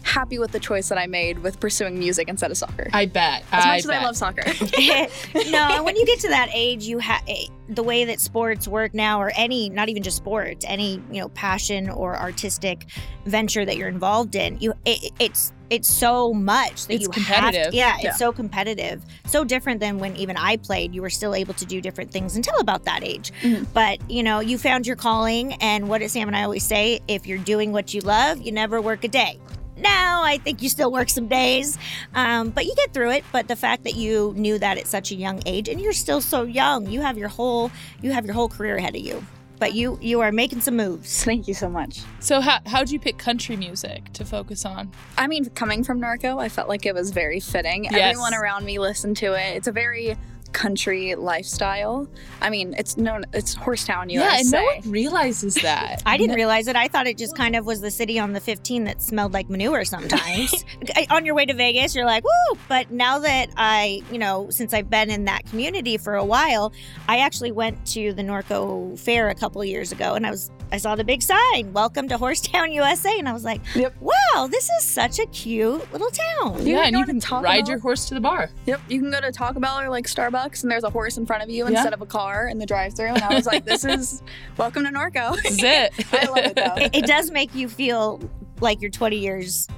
happy 0.09 0.39
with 0.39 0.53
the 0.53 0.61
choice 0.61 0.89
that 0.89 0.99
I 0.99 1.07
made 1.07 1.39
with 1.41 1.61
pursuing 1.61 1.99
music 1.99 2.29
instead 2.29 2.51
of 2.51 2.57
soccer. 2.57 2.89
I 2.93 3.07
bet. 3.07 3.45
as 3.53 3.65
I 3.65 3.69
much 3.69 3.79
as 3.81 3.87
bet. 3.87 4.03
I 4.03 4.05
love 4.05 4.17
soccer. 4.17 4.43
no, 5.51 5.69
and 5.77 5.85
when 5.85 5.97
you 5.97 6.07
get 6.07 6.21
to 6.21 6.29
that 6.29 6.49
age, 6.55 6.85
you 6.85 6.99
have 6.99 7.23
the 7.69 7.83
way 7.83 8.05
that 8.07 8.19
sports 8.21 8.67
work 8.67 8.95
now, 8.95 9.21
or 9.21 9.31
any, 9.37 9.69
not 9.69 9.89
even 9.89 10.03
just 10.03 10.17
sports, 10.17 10.65
any 10.69 10.95
you 11.13 11.21
know 11.21 11.29
passion 11.31 11.91
or 11.91 12.17
artistic 12.17 12.87
venture 13.27 13.65
that 13.65 13.77
you're 13.77 13.89
involved 13.89 14.35
in, 14.35 14.59
you 14.61 14.73
it, 14.85 15.13
it's 15.19 15.53
it's 15.71 15.89
so 15.89 16.33
much 16.33 16.87
that 16.87 16.95
It's 16.95 17.03
you 17.03 17.09
competitive. 17.11 17.45
have. 17.45 17.53
To, 17.53 17.59
competitive. 17.59 17.75
yeah, 17.75 17.95
it's 17.97 18.05
Yeah. 18.05 18.13
so 18.15 18.33
competitive, 18.33 19.03
so 19.27 19.45
different 19.45 19.81
than 19.81 19.99
when 19.99 20.17
even 20.17 20.39
I 20.39 20.57
played. 20.57 20.95
You 20.95 21.03
were 21.03 21.11
still 21.11 21.35
able 21.35 21.53
to 21.55 21.67
do 21.67 21.83
different 21.83 22.11
things 22.11 22.37
until 22.37 22.59
about 22.59 22.85
that 22.87 23.05
age. 23.05 23.33
Mhm. 23.43 23.67
But 23.75 23.99
you 24.11 24.23
know, 24.23 24.41
you 24.41 24.57
found 24.57 24.87
your 24.87 24.97
calling, 24.97 25.53
and 25.55 25.89
what 25.91 26.01
does 26.01 26.13
Sam 26.13 26.27
and 26.27 26.37
I 26.37 26.45
always 26.45 26.65
say? 26.65 27.01
If 27.07 27.27
you're 27.27 27.37
doing 27.37 27.73
what 27.73 27.93
you 27.93 28.01
love, 28.01 28.41
you 28.41 28.51
never 28.51 28.81
work 28.81 29.05
a 29.05 29.09
day. 29.09 29.39
Now, 29.81 30.23
I 30.23 30.39
think 30.39 30.63
you 30.63 30.69
still 30.69 30.91
work 30.91 31.09
some 31.09 31.29
days, 31.29 31.79
um, 32.15 32.51
but 32.51 32.67
you 32.67 32.75
get 32.77 32.93
through 32.93 33.13
it. 33.13 33.25
But 33.33 33.49
the 33.49 33.57
fact 33.57 33.85
that 33.85 33.95
you 33.95 34.35
knew 34.37 34.59
that 34.59 34.79
at 34.79 34.87
such 34.87 35.11
a 35.11 35.15
young 35.15 35.43
age, 35.47 35.69
and 35.69 35.81
you're 35.81 35.93
still 35.93 36.21
so 36.21 36.43
young, 36.43 36.89
you 36.91 37.01
have 37.01 37.19
your 37.19 37.29
whole 37.29 37.71
you 38.03 38.13
have 38.13 38.25
your 38.25 38.35
whole 38.35 38.49
career 38.49 38.77
ahead 38.77 38.95
of 38.95 39.03
you. 39.03 39.25
But 39.59 39.75
you 39.75 39.99
you 40.01 40.21
are 40.21 40.31
making 40.31 40.61
some 40.61 40.77
moves. 40.77 41.25
Thank 41.31 41.49
you 41.49 41.55
so 41.55 41.69
much. 41.69 42.01
So 42.21 42.41
how 42.41 42.59
how'd 42.67 42.91
you 42.91 43.01
pick 43.01 43.19
country 43.19 43.57
music 43.57 44.13
to 44.15 44.25
focus 44.25 44.65
on? 44.65 44.93
I 45.17 45.27
mean, 45.27 45.47
coming 45.51 45.83
from 45.85 46.01
Norco, 46.01 46.41
I 46.41 46.49
felt 46.49 46.69
like 46.69 46.87
it 46.87 46.95
was 46.95 47.11
very 47.11 47.41
fitting. 47.41 47.85
Yes. 47.85 47.95
Everyone 47.95 48.35
around 48.35 48.65
me 48.65 48.79
listened 48.79 49.17
to 49.19 49.35
it. 49.35 49.57
It's 49.57 49.69
a 49.69 49.73
very 49.73 50.17
country 50.53 51.15
lifestyle. 51.15 52.09
I 52.41 52.51
mean, 52.51 52.75
it's 52.79 52.97
known 52.97 53.25
it's 53.33 53.55
Horsetown, 53.55 54.11
USA. 54.11 54.29
Yeah, 54.31 54.39
and 54.41 54.51
no 54.51 54.65
one 54.65 54.91
realizes 54.91 55.55
that. 55.63 56.03
I 56.07 56.17
didn't 56.17 56.37
realize 56.37 56.69
it. 56.69 56.77
I 56.77 56.89
thought 56.89 57.07
it 57.07 57.19
just 57.19 57.37
kind 57.37 57.57
of 57.57 57.67
was 57.67 57.81
the 57.81 57.91
city 57.91 58.19
on 58.19 58.33
the 58.33 58.41
15 58.41 58.85
that 58.85 59.03
smelled 59.03 59.33
like 59.33 59.49
manure 59.49 59.85
sometimes. 59.85 60.65
on 61.11 61.25
your 61.25 61.35
way 61.35 61.47
to 61.47 61.55
Vegas, 61.55 61.95
you're 61.95 62.05
like, 62.07 62.25
woo! 62.25 62.59
But 62.69 62.91
now 62.91 63.19
that 63.21 63.51
I, 63.57 64.03
you 64.11 64.19
know, 64.19 64.49
since 64.51 64.73
I've 64.75 64.91
been 64.91 65.11
in 65.11 65.25
that 65.27 65.47
community 65.47 65.97
for 65.97 66.15
a 66.15 66.25
while, 66.25 66.73
I 67.09 67.19
actually 67.19 67.53
went 67.53 67.85
to 67.89 68.13
the 68.13 68.23
Norco 68.23 68.99
Fair 68.99 69.29
a 69.29 69.35
couple 69.35 69.65
years 69.65 69.93
ago 69.93 70.15
and 70.15 70.27
I 70.27 70.31
was 70.31 70.51
I 70.71 70.77
saw 70.77 70.95
the 70.97 71.05
big 71.05 71.23
sign, 71.23 71.73
"Welcome 71.73 72.09
to 72.09 72.19
Horsetown, 72.19 72.75
USA," 72.75 73.19
and 73.19 73.27
I 73.27 73.33
was 73.33 73.43
like, 73.43 73.63
Yep. 73.75 73.95
"Wow, 74.01 74.49
this 74.51 74.69
is 74.69 74.85
such 74.85 75.19
a 75.19 75.25
cute 75.29 75.91
little 75.95 76.11
town." 76.11 76.67
Yeah, 76.67 76.85
can 76.85 76.89
and 76.89 76.99
you 76.99 77.05
can 77.07 77.21
Taco 77.21 77.43
ride 77.43 77.65
Bell. 77.65 77.71
your 77.71 77.79
horse 77.79 78.05
to 78.09 78.15
the 78.15 78.21
bar. 78.21 78.51
Yep, 78.67 78.83
you 78.87 79.01
can 79.01 79.11
go 79.11 79.19
to 79.19 79.33
Taco 79.33 79.61
Bell 79.61 79.81
or 79.81 79.89
like 79.89 80.05
Starbucks, 80.07 80.38
and 80.45 80.71
there's 80.71 80.85
a 80.85 80.91
horse 80.91 81.17
in 81.19 81.27
front 81.27 81.43
of 81.43 81.51
you 81.51 81.65
Yeah. 81.65 81.71
instead 81.71 81.93
of 81.93 82.01
a 82.01 82.07
car 82.07 82.49
in 82.49 82.59
the 82.59 82.67
drive-through. 82.67 83.07
And 83.09 83.23
I 83.23 83.35
was 83.35 83.47
like, 83.47 83.65
"This 83.65 83.85
is 83.85 84.23
welcome 84.57 84.85
to 84.85 84.91
Norco." 84.91 85.35
This 85.43 85.53
is 85.53 85.63
it. 85.63 85.93
I 86.13 86.25
love 86.27 86.39
it 86.45 86.57
though. 86.57 86.75
it, 86.77 86.95
it 86.95 87.07
does 87.07 87.31
make 87.31 87.55
you 87.55 87.69
feel 87.69 88.21
like 88.61 88.81
you're 88.81 88.91
20 88.91 89.17
years 89.17 89.69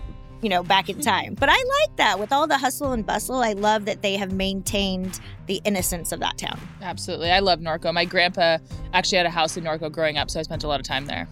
you 0.42 0.48
know 0.48 0.62
back 0.62 0.88
in 0.88 0.98
time 1.02 1.34
but 1.34 1.50
i 1.50 1.52
like 1.52 1.96
that 1.96 2.18
with 2.18 2.32
all 2.32 2.46
the 2.46 2.56
hustle 2.56 2.92
and 2.92 3.04
bustle 3.04 3.42
i 3.42 3.52
love 3.52 3.84
that 3.84 4.00
they 4.00 4.16
have 4.16 4.32
maintained 4.32 5.20
the 5.48 5.60
innocence 5.66 6.12
of 6.12 6.20
that 6.20 6.38
town 6.38 6.58
Absolutely. 6.80 7.30
I 7.30 7.40
love 7.40 7.60
Norco. 7.60 7.92
My 7.92 8.06
grandpa 8.06 8.56
actually 8.94 9.18
had 9.18 9.26
a 9.26 9.30
house 9.30 9.58
in 9.58 9.64
Norco 9.64 9.92
growing 9.92 10.16
up, 10.16 10.30
so 10.30 10.40
I 10.40 10.42
spent 10.42 10.64
a 10.64 10.66
lot 10.68 10.80
of 10.80 10.86
time 10.86 11.04
there. 11.04 11.28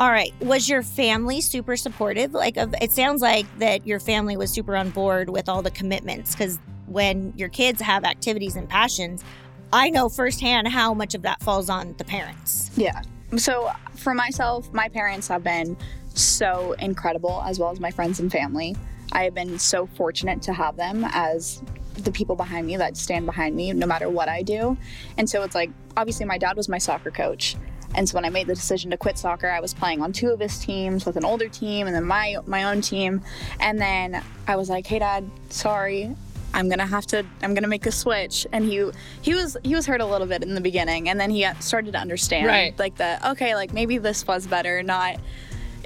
all 0.00 0.10
right 0.10 0.32
was 0.40 0.68
your 0.68 0.82
family 0.82 1.40
super 1.40 1.76
supportive 1.76 2.32
like 2.32 2.56
of 2.56 2.74
it 2.80 2.90
sounds 2.90 3.22
like 3.22 3.46
that 3.60 3.86
your 3.86 4.00
family 4.00 4.36
was 4.36 4.50
super 4.50 4.74
on 4.74 4.90
board 4.90 5.30
with 5.30 5.48
all 5.48 5.62
the 5.62 5.70
commitments 5.70 6.32
because 6.34 6.58
when 6.92 7.32
your 7.36 7.48
kids 7.48 7.80
have 7.80 8.04
activities 8.04 8.56
and 8.56 8.68
passions 8.68 9.24
I 9.72 9.88
know 9.88 10.08
firsthand 10.08 10.68
how 10.68 10.92
much 10.92 11.14
of 11.14 11.22
that 11.22 11.42
falls 11.42 11.70
on 11.70 11.94
the 11.96 12.04
parents. 12.04 12.70
Yeah. 12.76 13.00
So 13.36 13.70
for 13.96 14.12
myself, 14.12 14.70
my 14.72 14.88
parents 14.88 15.28
have 15.28 15.42
been 15.42 15.76
so 16.14 16.72
incredible, 16.78 17.42
as 17.46 17.58
well 17.58 17.70
as 17.70 17.80
my 17.80 17.90
friends 17.90 18.20
and 18.20 18.30
family. 18.30 18.76
I 19.12 19.24
have 19.24 19.34
been 19.34 19.58
so 19.58 19.86
fortunate 19.86 20.42
to 20.42 20.52
have 20.52 20.76
them 20.76 21.06
as 21.12 21.62
the 21.94 22.12
people 22.12 22.36
behind 22.36 22.66
me 22.66 22.76
that 22.76 22.96
stand 22.96 23.24
behind 23.24 23.56
me 23.56 23.72
no 23.72 23.86
matter 23.86 24.10
what 24.10 24.28
I 24.28 24.42
do. 24.42 24.76
And 25.16 25.28
so 25.28 25.42
it's 25.42 25.54
like, 25.54 25.70
obviously, 25.96 26.26
my 26.26 26.36
dad 26.36 26.56
was 26.56 26.68
my 26.68 26.78
soccer 26.78 27.10
coach. 27.10 27.56
And 27.94 28.08
so 28.08 28.14
when 28.14 28.24
I 28.24 28.30
made 28.30 28.46
the 28.46 28.54
decision 28.54 28.90
to 28.90 28.96
quit 28.96 29.16
soccer, 29.18 29.50
I 29.50 29.60
was 29.60 29.72
playing 29.72 30.02
on 30.02 30.12
two 30.12 30.30
of 30.30 30.40
his 30.40 30.58
teams 30.58 31.04
with 31.06 31.16
an 31.16 31.24
older 31.24 31.48
team 31.48 31.86
and 31.86 31.96
then 31.96 32.04
my 32.04 32.36
my 32.46 32.64
own 32.64 32.80
team. 32.80 33.22
And 33.60 33.78
then 33.78 34.22
I 34.46 34.56
was 34.56 34.70
like, 34.70 34.86
"Hey 34.86 34.98
dad, 34.98 35.30
sorry. 35.50 36.14
I'm 36.54 36.68
to 36.70 36.86
have 36.86 37.06
to 37.08 37.24
I'm 37.42 37.54
to 37.54 37.68
make 37.68 37.86
a 37.86 37.92
switch." 37.92 38.46
And 38.52 38.64
he 38.64 38.90
he 39.22 39.34
was 39.34 39.56
he 39.64 39.74
was 39.74 39.86
hurt 39.86 40.00
a 40.00 40.06
little 40.06 40.26
bit 40.26 40.42
in 40.42 40.54
the 40.54 40.60
beginning 40.60 41.08
and 41.08 41.20
then 41.20 41.30
he 41.30 41.46
started 41.60 41.92
to 41.92 41.98
understand 41.98 42.46
Right. 42.46 42.78
like 42.78 42.96
the 42.96 43.30
okay, 43.32 43.54
like 43.54 43.72
maybe 43.72 43.98
this 43.98 44.26
was 44.26 44.46
better, 44.46 44.82
not 44.82 45.16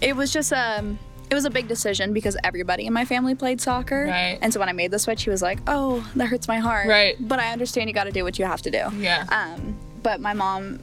it 0.03 0.15
was 0.17 0.33
just 0.33 0.53
um 0.53 0.99
it 1.29 1.35
was 1.35 1.45
a 1.45 1.51
big 1.51 1.67
decision 1.67 2.13
because 2.13 2.37
everybody 2.45 2.87
in 2.87 2.93
my 2.93 3.05
family 3.05 3.35
played 3.35 3.61
soccer. 3.61 4.05
Right. 4.05 4.39
And 4.41 4.53
so 4.53 4.61
when 4.61 4.69
I 4.69 4.73
made 4.73 4.93
the 4.93 4.99
switch, 4.99 5.25
he 5.25 5.31
was 5.31 5.43
like, 5.43 5.59
"Oh, 5.67 6.09
that 6.15 6.27
hurts 6.27 6.47
my 6.47 6.59
heart." 6.59 6.87
Right. 6.87 7.17
But 7.19 7.41
I 7.41 7.51
understand 7.53 7.89
you 7.91 7.95
got 7.95 8.05
to 8.05 8.13
do 8.13 8.23
what 8.23 8.39
you 8.39 8.45
have 8.45 8.63
to 8.63 8.71
do. 8.71 8.85
Yeah. 8.97 9.27
Um, 9.31 9.77
but 10.05 10.21
my 10.21 10.35
mom, 10.35 10.79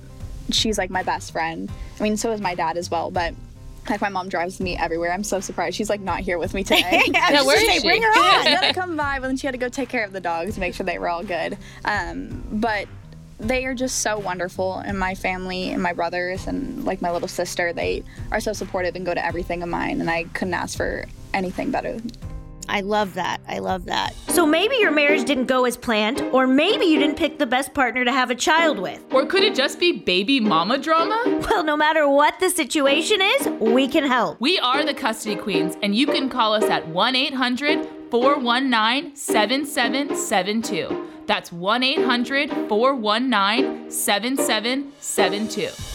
she's 0.52 0.78
like 0.78 0.90
my 0.90 1.02
best 1.02 1.32
friend. 1.32 1.72
I 1.98 2.04
mean, 2.04 2.18
so 2.18 2.32
is 2.34 2.42
my 2.42 2.56
dad 2.56 2.76
as 2.76 2.92
well. 2.92 3.10
But 3.10 3.34
like 3.90 4.02
my 4.02 4.10
mom 4.10 4.30
drives 4.30 4.60
me 4.60 4.78
everywhere. 4.78 5.12
I'm 5.12 5.24
so 5.24 5.40
surprised 5.40 5.76
she's 5.76 5.90
like 5.90 6.02
not 6.02 6.22
here 6.22 6.38
with 6.38 6.54
me 6.54 6.64
today. 6.64 7.02
Yeah, 7.14 7.42
where 7.46 7.60
just 7.60 7.82
she? 7.82 7.88
Bring 7.88 8.02
her 8.02 8.10
on. 8.10 8.46
gotta 8.46 8.74
come 8.74 8.96
by, 8.96 9.20
but 9.20 9.28
then 9.28 9.38
she 9.38 9.48
had 9.48 9.52
to 9.52 9.58
go 9.58 9.70
take 9.70 9.90
care 9.90 10.04
of 10.04 10.14
the 10.14 10.20
dogs, 10.20 10.56
and 10.56 10.60
make 10.60 10.74
sure 10.74 10.86
they 10.86 11.00
were 11.00 11.10
all 11.10 11.24
good. 11.24 11.58
Um, 11.86 12.44
but 12.52 12.88
they 13.40 13.66
are 13.66 13.74
just 13.74 14.00
so 14.00 14.18
wonderful, 14.18 14.78
and 14.78 14.98
my 14.98 15.16
family 15.16 15.72
and 15.72 15.82
my 15.82 15.94
brothers 15.94 16.48
and 16.48 16.86
like 16.86 17.02
my 17.02 17.12
little 17.12 17.28
sister, 17.28 17.74
they 17.74 18.04
are 18.32 18.40
so 18.40 18.54
supportive 18.54 18.96
and 18.96 19.06
go 19.06 19.14
to 19.14 19.26
everything 19.26 19.64
of 19.64 19.70
mine, 19.70 20.02
and 20.02 20.10
I 20.10 20.24
couldn't 20.26 20.54
ask 20.54 20.78
for 20.78 21.06
anything 21.34 21.72
better. 21.72 22.00
I 22.68 22.82
love 22.82 23.14
that. 23.16 23.42
I 23.48 23.60
love 23.60 23.86
that. 23.86 24.14
So 24.28 24.46
maybe 24.46 24.76
your 24.78 24.92
marriage 24.92 25.26
didn't 25.26 25.46
go 25.46 25.66
as 25.66 25.78
planned, 25.78 26.22
or 26.34 26.48
maybe 26.48 26.86
you 26.86 27.00
didn't 27.00 27.18
pick 27.18 27.40
the 27.40 27.46
best 27.46 27.74
partner 27.74 28.04
to 28.06 28.12
have 28.12 28.32
a 28.32 28.36
child 28.36 28.80
with. 28.80 29.04
Or 29.12 29.26
could 29.26 29.44
it 29.44 29.56
just 29.56 29.80
be 29.80 29.92
baby 29.92 30.40
mama 30.40 30.78
drama? 30.78 31.22
Well, 31.50 31.64
no 31.64 31.78
matter 31.78 32.08
what 32.08 32.40
the 32.40 32.50
situation 32.50 33.22
is, 33.22 33.48
we 33.60 33.88
can 33.88 34.06
help. 34.06 34.40
We 34.42 34.60
are 34.60 34.84
the 34.84 34.94
Custody 34.94 35.36
Queens, 35.36 35.78
and 35.84 35.96
you 35.96 36.08
can 36.08 36.30
call 36.30 36.54
us 36.54 36.64
at 36.64 36.88
1 36.88 37.16
800 37.16 37.88
419 38.10 39.16
7772. 39.16 41.10
That's 41.26 41.52
1 41.52 41.84
800 41.84 42.70
419 42.70 43.92
7772. 43.92 45.93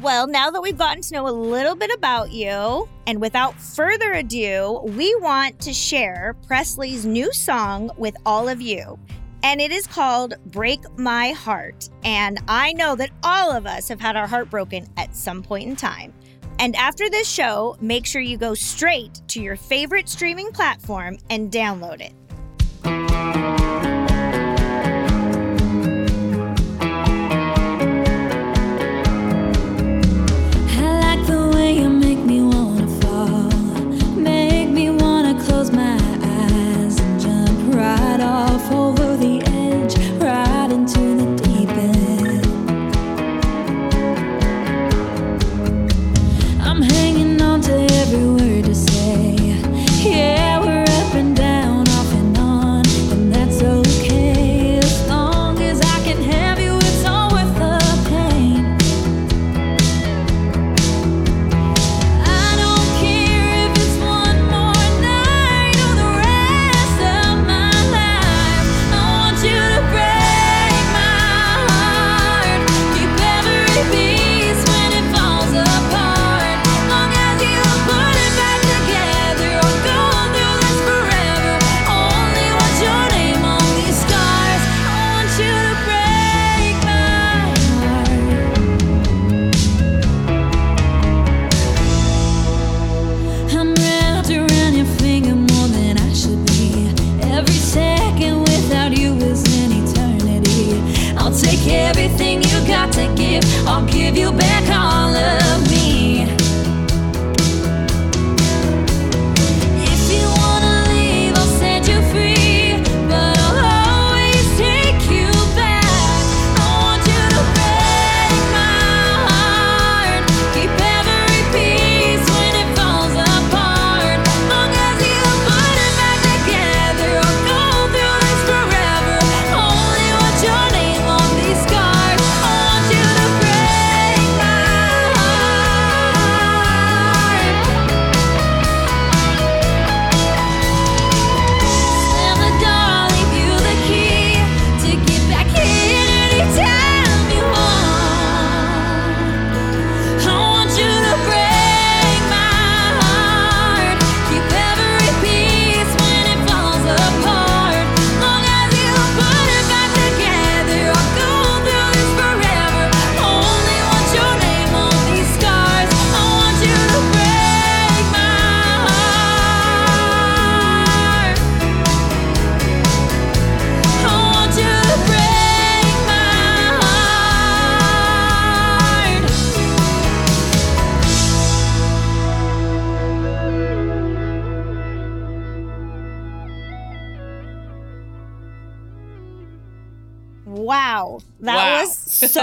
Well, 0.00 0.28
now 0.28 0.50
that 0.50 0.62
we've 0.62 0.78
gotten 0.78 1.02
to 1.02 1.14
know 1.14 1.26
a 1.26 1.30
little 1.30 1.74
bit 1.74 1.90
about 1.92 2.30
you, 2.30 2.88
and 3.08 3.20
without 3.20 3.60
further 3.60 4.12
ado, 4.12 4.80
we 4.84 5.12
want 5.16 5.58
to 5.62 5.72
share 5.72 6.36
Presley's 6.46 7.04
new 7.04 7.32
song 7.32 7.90
with 7.96 8.16
all 8.24 8.48
of 8.48 8.60
you. 8.60 8.96
And 9.42 9.60
it 9.60 9.72
is 9.72 9.88
called 9.88 10.34
Break 10.46 10.80
My 10.96 11.30
Heart. 11.30 11.88
And 12.04 12.40
I 12.46 12.74
know 12.74 12.94
that 12.94 13.10
all 13.24 13.50
of 13.50 13.66
us 13.66 13.88
have 13.88 14.00
had 14.00 14.14
our 14.14 14.28
heart 14.28 14.50
broken 14.50 14.86
at 14.96 15.16
some 15.16 15.42
point 15.42 15.68
in 15.68 15.74
time. 15.74 16.12
And 16.60 16.76
after 16.76 17.10
this 17.10 17.28
show, 17.28 17.76
make 17.80 18.06
sure 18.06 18.22
you 18.22 18.36
go 18.36 18.54
straight 18.54 19.20
to 19.28 19.42
your 19.42 19.56
favorite 19.56 20.08
streaming 20.08 20.52
platform 20.52 21.18
and 21.28 21.50
download 21.50 22.00
it. 22.00 22.14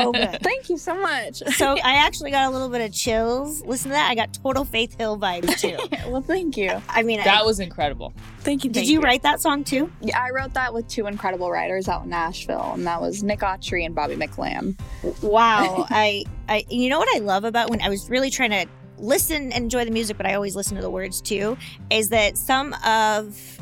So 0.05 0.11
good. 0.11 0.39
Thank 0.43 0.69
you 0.69 0.77
so 0.77 0.95
much. 0.95 1.37
so 1.55 1.77
I 1.83 1.95
actually 2.05 2.31
got 2.31 2.47
a 2.47 2.49
little 2.49 2.69
bit 2.69 2.81
of 2.81 2.93
chills. 2.93 3.63
Listen 3.65 3.89
to 3.91 3.95
that. 3.95 4.09
I 4.09 4.15
got 4.15 4.33
total 4.33 4.65
Faith 4.65 4.97
Hill 4.97 5.17
vibes 5.17 5.59
too. 5.59 5.77
well, 6.09 6.21
thank 6.21 6.57
you. 6.57 6.81
I 6.89 7.03
mean, 7.03 7.19
I- 7.19 7.23
That 7.23 7.45
was 7.45 7.59
incredible. 7.59 8.13
Thank 8.39 8.63
you. 8.63 8.69
did 8.69 8.81
thank 8.81 8.89
you 8.89 9.01
write 9.01 9.23
that 9.23 9.41
song 9.41 9.63
too? 9.63 9.91
Yeah, 10.01 10.19
I 10.19 10.29
wrote 10.29 10.53
that 10.53 10.73
with 10.73 10.87
two 10.87 11.07
incredible 11.07 11.51
writers 11.51 11.87
out 11.87 12.03
in 12.03 12.09
Nashville, 12.09 12.71
and 12.73 12.85
that 12.85 13.01
was 13.01 13.23
Nick 13.23 13.39
Autry 13.39 13.85
and 13.85 13.95
Bobby 13.95 14.15
McLam. 14.15 14.77
Wow. 15.21 15.85
I, 15.89 16.25
I, 16.47 16.65
you 16.69 16.89
know 16.89 16.99
what 16.99 17.09
I 17.15 17.19
love 17.19 17.43
about 17.43 17.69
when 17.69 17.81
I 17.81 17.89
was 17.89 18.09
really 18.09 18.29
trying 18.29 18.51
to 18.51 18.67
listen 18.97 19.51
and 19.51 19.63
enjoy 19.63 19.85
the 19.85 19.91
music, 19.91 20.17
but 20.17 20.25
I 20.25 20.35
always 20.35 20.55
listen 20.55 20.75
to 20.75 20.81
the 20.81 20.89
words 20.89 21.21
too, 21.21 21.57
is 21.89 22.09
that 22.09 22.37
some 22.37 22.73
of 22.85 23.59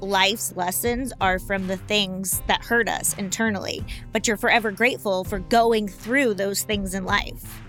life's 0.00 0.54
lessons 0.56 1.12
are 1.20 1.38
from 1.38 1.66
the 1.66 1.76
things 1.76 2.42
that 2.46 2.64
hurt 2.64 2.88
us 2.88 3.14
internally, 3.18 3.84
but 4.12 4.26
you're 4.26 4.36
forever 4.36 4.70
grateful 4.70 5.24
for 5.24 5.38
going 5.38 5.88
through 5.88 6.34
those 6.34 6.62
things 6.62 6.94
in 6.94 7.04
life. 7.04 7.62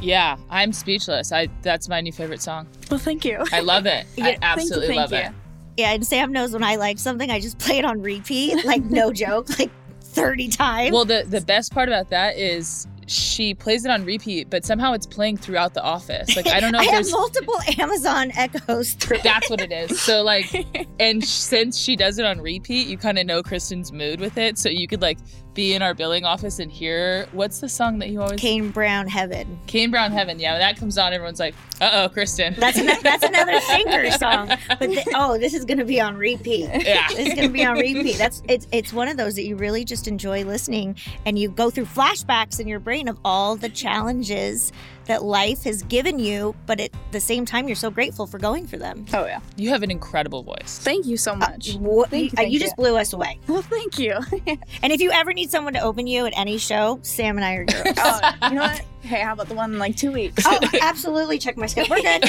Yeah, 0.00 0.36
I'm 0.50 0.72
speechless. 0.72 1.32
I 1.32 1.48
that's 1.62 1.88
my 1.88 2.00
new 2.00 2.12
favorite 2.12 2.42
song. 2.42 2.66
Well, 2.90 2.98
thank 2.98 3.24
you. 3.24 3.44
I 3.52 3.60
love 3.60 3.86
it. 3.86 4.06
Yeah, 4.16 4.24
I 4.24 4.26
thank 4.26 4.40
you, 4.42 4.46
absolutely 4.46 4.86
thank 4.88 4.98
love 4.98 5.12
you. 5.12 5.18
it. 5.18 5.32
Yeah, 5.76 5.92
and 5.92 6.06
Sam 6.06 6.32
knows 6.32 6.52
when 6.52 6.64
I 6.64 6.76
like 6.76 6.98
something, 6.98 7.30
I 7.30 7.40
just 7.40 7.58
play 7.58 7.78
it 7.78 7.84
on 7.84 8.02
repeat, 8.02 8.64
like 8.64 8.82
no 8.84 9.12
joke, 9.24 9.58
like 9.58 9.70
30 10.00 10.48
times. 10.48 10.92
Well, 10.92 11.04
the 11.04 11.24
the 11.26 11.40
best 11.40 11.72
part 11.72 11.88
about 11.88 12.10
that 12.10 12.36
is 12.36 12.86
she 13.12 13.54
plays 13.54 13.84
it 13.84 13.90
on 13.90 14.04
repeat, 14.04 14.48
but 14.50 14.64
somehow 14.64 14.92
it's 14.92 15.06
playing 15.06 15.36
throughout 15.36 15.74
the 15.74 15.82
office. 15.82 16.34
Like 16.36 16.46
I 16.48 16.60
don't 16.60 16.72
know 16.72 16.78
I 16.80 16.82
if 16.82 16.90
have 16.90 16.94
there's 17.04 17.12
multiple 17.12 17.58
Amazon 17.78 18.32
echoes 18.36 18.92
through. 18.94 19.18
that's 19.22 19.48
what 19.50 19.60
it 19.60 19.72
is. 19.72 20.00
So 20.00 20.22
like, 20.22 20.46
and 21.00 21.22
since 21.24 21.78
she 21.78 21.96
does 21.96 22.18
it 22.18 22.24
on 22.26 22.40
repeat, 22.40 22.88
you 22.88 22.96
kind 22.98 23.18
of 23.18 23.26
know 23.26 23.42
Kristen's 23.42 23.92
mood 23.92 24.20
with 24.20 24.38
it. 24.38 24.58
So 24.58 24.68
you 24.68 24.88
could 24.88 25.02
like 25.02 25.18
be 25.54 25.74
in 25.74 25.82
our 25.82 25.92
billing 25.92 26.24
office 26.24 26.58
and 26.60 26.72
hear 26.72 27.26
what's 27.32 27.60
the 27.60 27.68
song 27.68 27.98
that 27.98 28.08
you 28.08 28.22
always 28.22 28.40
Kane 28.40 28.70
Brown 28.70 29.06
Heaven. 29.06 29.58
Kane 29.66 29.90
Brown 29.90 30.10
Heaven. 30.10 30.38
Yeah, 30.40 30.52
when 30.52 30.60
that 30.60 30.78
comes 30.78 30.96
on, 30.96 31.12
everyone's 31.12 31.40
like, 31.40 31.54
uh 31.80 31.90
oh, 31.92 32.08
Kristen. 32.08 32.54
That's 32.56 32.78
an, 32.78 32.86
that's 33.02 33.22
another 33.22 33.60
singer 33.60 34.10
song. 34.12 34.48
But 34.68 34.86
th- 34.86 35.06
oh, 35.14 35.36
this 35.36 35.52
is 35.52 35.66
going 35.66 35.76
to 35.78 35.84
be 35.84 36.00
on 36.00 36.16
repeat. 36.16 36.70
yeah. 36.72 37.06
This 37.08 37.28
is 37.28 37.34
going 37.34 37.48
to 37.48 37.52
be 37.52 37.64
on 37.66 37.76
repeat. 37.76 38.16
That's 38.16 38.42
it's 38.48 38.66
it's 38.72 38.94
one 38.94 39.08
of 39.08 39.18
those 39.18 39.34
that 39.34 39.44
you 39.44 39.56
really 39.56 39.84
just 39.84 40.08
enjoy 40.08 40.42
listening, 40.44 40.96
and 41.26 41.38
you 41.38 41.50
go 41.50 41.68
through 41.68 41.84
flashbacks 41.86 42.58
in 42.58 42.66
your 42.66 42.80
brain 42.80 43.01
of 43.08 43.18
all 43.24 43.56
the 43.56 43.68
challenges 43.68 44.72
that 45.06 45.22
life 45.24 45.64
has 45.64 45.82
given 45.84 46.18
you, 46.18 46.54
but 46.66 46.80
at 46.80 46.90
the 47.10 47.20
same 47.20 47.44
time, 47.44 47.66
you're 47.68 47.74
so 47.76 47.90
grateful 47.90 48.26
for 48.26 48.38
going 48.38 48.66
for 48.66 48.76
them. 48.76 49.04
Oh 49.12 49.26
yeah. 49.26 49.40
You 49.56 49.70
have 49.70 49.82
an 49.82 49.90
incredible 49.90 50.42
voice. 50.42 50.78
Thank 50.82 51.06
you 51.06 51.16
so 51.16 51.34
much. 51.34 51.74
Wha- 51.74 52.04
Thank 52.06 52.24
you, 52.24 52.28
uh, 52.28 52.36
thank 52.36 52.48
you 52.52 52.58
you. 52.58 52.60
just 52.60 52.76
blew 52.76 52.96
us 52.96 53.12
away. 53.12 53.38
Well, 53.48 53.62
thank 53.62 53.98
you. 53.98 54.14
And 54.82 54.92
if 54.92 55.00
you 55.00 55.10
ever 55.12 55.32
need 55.32 55.50
someone 55.50 55.74
to 55.74 55.80
open 55.80 56.06
you 56.06 56.26
at 56.26 56.32
any 56.36 56.58
show, 56.58 56.98
Sam 57.02 57.36
and 57.36 57.44
I 57.44 57.54
are 57.56 57.66
yours. 57.68 57.94
oh, 57.98 58.32
you 58.48 58.54
know 58.54 58.62
what? 58.62 58.82
Hey, 59.02 59.20
how 59.20 59.32
about 59.32 59.48
the 59.48 59.54
one 59.54 59.72
in 59.72 59.78
like 59.80 59.96
two 59.96 60.12
weeks? 60.12 60.44
oh, 60.46 60.58
absolutely. 60.80 61.38
Check 61.38 61.56
my 61.56 61.66
schedule. 61.66 61.96
We're 61.96 62.02
good. 62.02 62.22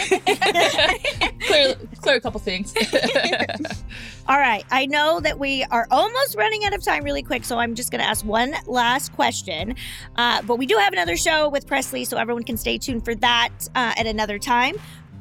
clear, 1.42 1.76
clear 2.02 2.16
a 2.16 2.20
couple 2.22 2.40
things. 2.40 2.74
All 4.28 4.38
right. 4.38 4.66
I 4.72 4.86
know 4.88 5.20
that 5.20 5.38
we 5.38 5.64
are 5.66 5.88
almost 5.92 6.36
running 6.36 6.66
out 6.66 6.74
of 6.74 6.84
time 6.84 7.04
really 7.04 7.22
quick, 7.24 7.44
so 7.46 7.58
I'm 7.60 7.76
just 7.76 7.92
going 7.92 8.02
to 8.02 8.08
ask 8.08 8.26
one 8.26 8.56
last 8.66 9.14
question. 9.14 9.76
Uh, 10.16 10.42
but 10.44 10.56
we 10.58 10.66
do 10.66 10.78
have 10.78 10.94
another 10.94 11.16
show 11.18 11.48
with 11.50 11.68
Presley, 11.68 12.06
so 12.06 12.18
everyone 12.18 12.44
can 12.44 12.58
stay 12.64 12.78
tuned 12.78 13.04
for 13.06 13.16
that 13.16 13.50
uh, 13.76 13.94
at 13.98 14.08
another 14.08 14.40
time. 14.40 14.76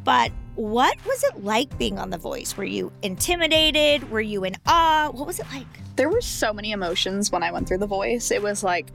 But 0.04 0.32
what 0.54 0.96
was 1.06 1.24
it 1.24 1.44
like 1.44 1.76
being 1.78 1.98
on 1.98 2.10
The 2.10 2.18
Voice? 2.18 2.56
Were 2.56 2.64
you 2.64 2.92
intimidated? 3.02 4.10
Were 4.10 4.20
you 4.20 4.44
in 4.44 4.56
awe? 4.66 5.10
What 5.12 5.26
was 5.26 5.40
it 5.40 5.46
like? 5.52 5.66
there 5.96 6.08
were 6.08 6.20
so 6.20 6.52
many 6.52 6.72
emotions 6.72 7.30
when 7.30 7.42
I 7.42 7.52
went 7.52 7.68
through 7.68 7.78
The 7.78 7.86
Voice. 7.86 8.30
It 8.30 8.42
was 8.42 8.62
like 8.62 8.86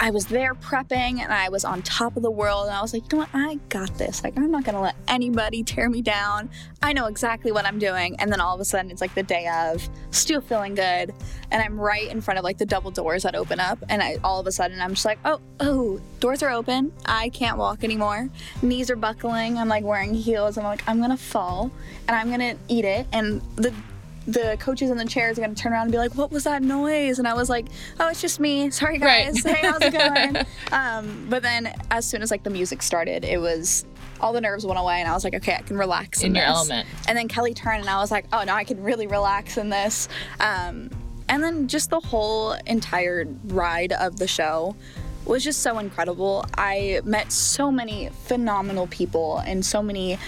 I 0.00 0.10
was 0.10 0.26
there 0.26 0.54
prepping 0.54 1.20
and 1.20 1.32
I 1.32 1.48
was 1.48 1.64
on 1.64 1.80
top 1.82 2.16
of 2.16 2.22
the 2.22 2.30
world 2.30 2.66
and 2.66 2.74
I 2.74 2.82
was 2.82 2.92
like, 2.92 3.04
you 3.04 3.18
know 3.18 3.24
what? 3.24 3.30
I 3.32 3.54
got 3.68 3.96
this. 3.96 4.24
Like, 4.24 4.36
I'm 4.36 4.50
not 4.50 4.64
going 4.64 4.74
to 4.74 4.80
let 4.80 4.96
anybody 5.08 5.62
tear 5.62 5.88
me 5.88 6.02
down. 6.02 6.50
I 6.82 6.92
know 6.92 7.06
exactly 7.06 7.52
what 7.52 7.64
I'm 7.64 7.78
doing. 7.78 8.16
And 8.18 8.30
then 8.30 8.40
all 8.40 8.54
of 8.54 8.60
a 8.60 8.64
sudden, 8.64 8.90
it's 8.90 9.00
like 9.00 9.14
the 9.14 9.22
day 9.22 9.48
of, 9.48 9.88
still 10.10 10.40
feeling 10.40 10.74
good. 10.74 11.14
And 11.50 11.62
I'm 11.62 11.78
right 11.78 12.08
in 12.10 12.20
front 12.20 12.38
of 12.38 12.44
like 12.44 12.58
the 12.58 12.66
double 12.66 12.90
doors 12.90 13.22
that 13.22 13.34
open 13.34 13.60
up. 13.60 13.78
And 13.88 14.02
I, 14.02 14.18
all 14.24 14.40
of 14.40 14.46
a 14.46 14.52
sudden, 14.52 14.80
I'm 14.80 14.94
just 14.94 15.04
like, 15.04 15.18
oh, 15.24 15.40
oh, 15.60 16.00
doors 16.20 16.42
are 16.42 16.50
open. 16.50 16.92
I 17.06 17.28
can't 17.28 17.56
walk 17.56 17.84
anymore. 17.84 18.28
Knees 18.62 18.90
are 18.90 18.96
buckling. 18.96 19.58
I'm 19.58 19.68
like 19.68 19.84
wearing 19.84 20.12
heels. 20.12 20.58
I'm 20.58 20.64
like, 20.64 20.82
I'm 20.88 20.98
going 20.98 21.10
to 21.10 21.16
fall 21.16 21.70
and 22.08 22.16
I'm 22.16 22.28
going 22.28 22.56
to 22.56 22.56
eat 22.68 22.84
it. 22.84 23.06
And 23.12 23.40
the 23.56 23.72
the 24.26 24.56
coaches 24.60 24.90
in 24.90 24.96
the 24.96 25.04
chairs 25.04 25.38
are 25.38 25.42
gonna 25.42 25.54
turn 25.54 25.72
around 25.72 25.82
and 25.82 25.92
be 25.92 25.98
like, 25.98 26.14
"What 26.14 26.30
was 26.30 26.44
that 26.44 26.62
noise?" 26.62 27.18
And 27.18 27.28
I 27.28 27.34
was 27.34 27.48
like, 27.50 27.66
"Oh, 28.00 28.08
it's 28.08 28.20
just 28.20 28.40
me. 28.40 28.70
Sorry, 28.70 28.98
Right. 28.98 29.26
guys. 29.32 29.42
Hey, 29.44 29.58
how's 29.66 29.82
it 29.82 29.92
going?" 29.92 30.44
um, 30.72 31.26
but 31.28 31.42
then, 31.42 31.72
as 31.90 32.06
soon 32.06 32.22
as 32.22 32.30
like 32.30 32.42
the 32.42 32.50
music 32.50 32.82
started, 32.82 33.24
it 33.24 33.38
was 33.40 33.84
all 34.20 34.32
the 34.32 34.40
nerves 34.40 34.64
went 34.64 34.78
away, 34.78 35.00
and 35.00 35.08
I 35.08 35.12
was 35.12 35.24
like, 35.24 35.34
"Okay, 35.34 35.54
I 35.54 35.62
can 35.62 35.76
relax 35.76 36.20
in, 36.22 36.28
In 36.28 36.34
your 36.36 36.44
this." 36.46 36.54
element. 36.56 36.88
And 37.08 37.18
then 37.18 37.28
Kelly 37.28 37.52
turned, 37.54 37.80
and 37.80 37.90
I 37.90 37.98
was 37.98 38.10
like, 38.10 38.24
"Oh 38.32 38.42
no, 38.44 38.54
I 38.54 38.64
can 38.64 38.82
really 38.82 39.06
relax 39.06 39.58
in 39.58 39.68
this." 39.68 40.08
Um, 40.40 40.90
and 41.28 41.42
then 41.42 41.68
just 41.68 41.90
the 41.90 42.00
whole 42.00 42.52
entire 42.66 43.26
ride 43.46 43.92
of 43.92 44.18
the 44.18 44.26
show 44.28 44.74
was 45.26 45.42
just 45.42 45.60
so 45.62 45.78
incredible. 45.78 46.44
I 46.58 47.00
met 47.04 47.32
so 47.32 47.70
many 47.70 48.10
phenomenal 48.26 48.86
people 48.88 49.38
and 49.38 49.64
so 49.64 49.82
many 49.82 50.18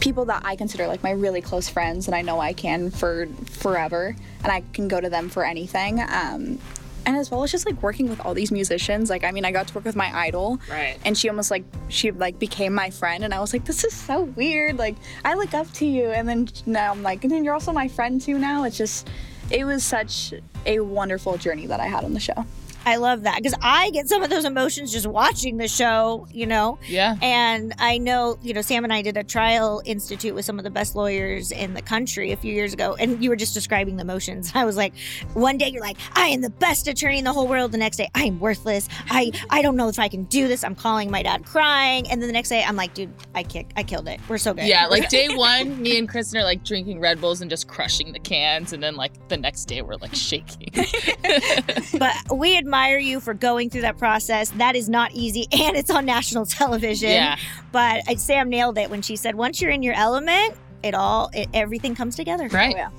people 0.00 0.24
that 0.26 0.42
I 0.44 0.56
consider 0.56 0.86
like 0.86 1.02
my 1.02 1.12
really 1.12 1.40
close 1.40 1.68
friends, 1.68 2.06
and 2.06 2.14
I 2.14 2.22
know 2.22 2.40
I 2.40 2.52
can 2.52 2.90
for 2.90 3.26
forever, 3.46 4.16
and 4.42 4.52
I 4.52 4.62
can 4.72 4.88
go 4.88 5.00
to 5.00 5.08
them 5.08 5.28
for 5.28 5.44
anything. 5.44 6.00
Um, 6.00 6.58
and 7.06 7.16
as 7.16 7.30
well 7.30 7.42
as 7.42 7.50
just 7.50 7.64
like 7.66 7.82
working 7.82 8.08
with 8.08 8.20
all 8.20 8.34
these 8.34 8.52
musicians, 8.52 9.08
like 9.10 9.24
I 9.24 9.30
mean, 9.30 9.44
I 9.44 9.52
got 9.52 9.68
to 9.68 9.74
work 9.74 9.84
with 9.84 9.96
my 9.96 10.14
idol, 10.14 10.60
Right. 10.70 10.98
And 11.04 11.16
she 11.16 11.28
almost 11.28 11.50
like 11.50 11.64
she 11.88 12.10
like 12.10 12.38
became 12.38 12.74
my 12.74 12.90
friend, 12.90 13.24
and 13.24 13.32
I 13.32 13.40
was 13.40 13.52
like, 13.52 13.64
this 13.64 13.84
is 13.84 13.94
so 13.94 14.22
weird. 14.22 14.78
Like 14.78 14.96
I 15.24 15.34
look 15.34 15.54
up 15.54 15.70
to 15.74 15.86
you, 15.86 16.10
and 16.10 16.28
then 16.28 16.48
now 16.66 16.90
I'm 16.92 17.02
like, 17.02 17.24
and 17.24 17.32
then 17.32 17.44
you're 17.44 17.54
also 17.54 17.72
my 17.72 17.88
friend 17.88 18.20
too. 18.20 18.38
Now 18.38 18.64
it's 18.64 18.76
just, 18.76 19.08
it 19.50 19.64
was 19.64 19.84
such 19.84 20.34
a 20.66 20.80
wonderful 20.80 21.36
journey 21.38 21.66
that 21.66 21.80
I 21.80 21.86
had 21.86 22.04
on 22.04 22.12
the 22.14 22.20
show. 22.20 22.44
I 22.86 22.96
love 22.96 23.22
that 23.22 23.36
because 23.36 23.54
I 23.62 23.90
get 23.90 24.08
some 24.08 24.22
of 24.22 24.30
those 24.30 24.44
emotions 24.44 24.92
just 24.92 25.06
watching 25.06 25.56
the 25.56 25.68
show, 25.68 26.26
you 26.30 26.46
know. 26.46 26.78
Yeah. 26.86 27.16
And 27.22 27.74
I 27.78 27.98
know, 27.98 28.38
you 28.42 28.54
know, 28.54 28.62
Sam 28.62 28.84
and 28.84 28.92
I 28.92 29.02
did 29.02 29.16
a 29.16 29.24
trial 29.24 29.82
institute 29.84 30.34
with 30.34 30.44
some 30.44 30.58
of 30.58 30.64
the 30.64 30.70
best 30.70 30.94
lawyers 30.94 31.52
in 31.52 31.74
the 31.74 31.82
country 31.82 32.32
a 32.32 32.36
few 32.36 32.52
years 32.52 32.72
ago. 32.72 32.96
And 32.98 33.22
you 33.22 33.30
were 33.30 33.36
just 33.36 33.54
describing 33.54 33.96
the 33.96 34.02
emotions. 34.02 34.52
I 34.54 34.64
was 34.64 34.76
like, 34.76 34.94
one 35.34 35.58
day 35.58 35.68
you're 35.68 35.82
like, 35.82 35.98
I 36.14 36.28
am 36.28 36.40
the 36.40 36.50
best 36.50 36.88
attorney 36.88 37.18
in 37.18 37.24
the 37.24 37.32
whole 37.32 37.46
world. 37.46 37.72
The 37.72 37.78
next 37.78 37.96
day, 37.96 38.08
I 38.14 38.24
am 38.24 38.40
worthless. 38.40 38.88
I 39.08 39.32
I 39.50 39.62
don't 39.62 39.76
know 39.76 39.88
if 39.88 39.98
I 39.98 40.08
can 40.08 40.24
do 40.24 40.48
this. 40.48 40.64
I'm 40.64 40.74
calling 40.74 41.10
my 41.10 41.22
dad 41.22 41.44
crying. 41.44 42.10
And 42.10 42.20
then 42.20 42.28
the 42.28 42.32
next 42.32 42.48
day, 42.48 42.62
I'm 42.62 42.76
like, 42.76 42.94
dude, 42.94 43.12
I 43.34 43.42
kick, 43.42 43.70
I 43.76 43.82
killed 43.82 44.08
it. 44.08 44.20
We're 44.28 44.38
so 44.38 44.54
good. 44.54 44.64
Yeah, 44.64 44.86
like 44.86 45.08
day 45.10 45.28
one, 45.28 45.80
me 45.82 45.98
and 45.98 46.08
Kristen 46.08 46.40
are 46.40 46.44
like 46.44 46.64
drinking 46.64 47.00
Red 47.00 47.20
Bulls 47.20 47.40
and 47.40 47.50
just 47.50 47.68
crushing 47.68 48.12
the 48.12 48.18
cans, 48.18 48.72
and 48.72 48.82
then 48.82 48.96
like 48.96 49.28
the 49.28 49.36
next 49.36 49.66
day 49.66 49.82
we're 49.82 49.96
like 49.96 50.14
shaking. 50.14 50.70
but 51.98 52.14
we 52.32 52.56
admire 52.70 52.98
you 52.98 53.18
for 53.18 53.34
going 53.34 53.68
through 53.68 53.80
that 53.80 53.98
process. 53.98 54.50
That 54.50 54.76
is 54.76 54.88
not 54.88 55.10
easy, 55.12 55.48
and 55.52 55.76
it's 55.76 55.90
on 55.90 56.06
national 56.06 56.46
television. 56.46 57.10
yeah, 57.10 57.36
But 57.72 58.02
Sam 58.20 58.48
nailed 58.48 58.78
it 58.78 58.88
when 58.90 59.02
she 59.02 59.16
said, 59.16 59.34
once 59.34 59.60
you're 59.60 59.72
in 59.72 59.82
your 59.82 59.94
element, 59.94 60.54
it 60.84 60.94
all, 60.94 61.30
it, 61.34 61.48
everything 61.52 61.96
comes 61.96 62.14
together. 62.14 62.46
right. 62.48 62.74
Oh, 62.76 62.78
yeah. 62.78 62.90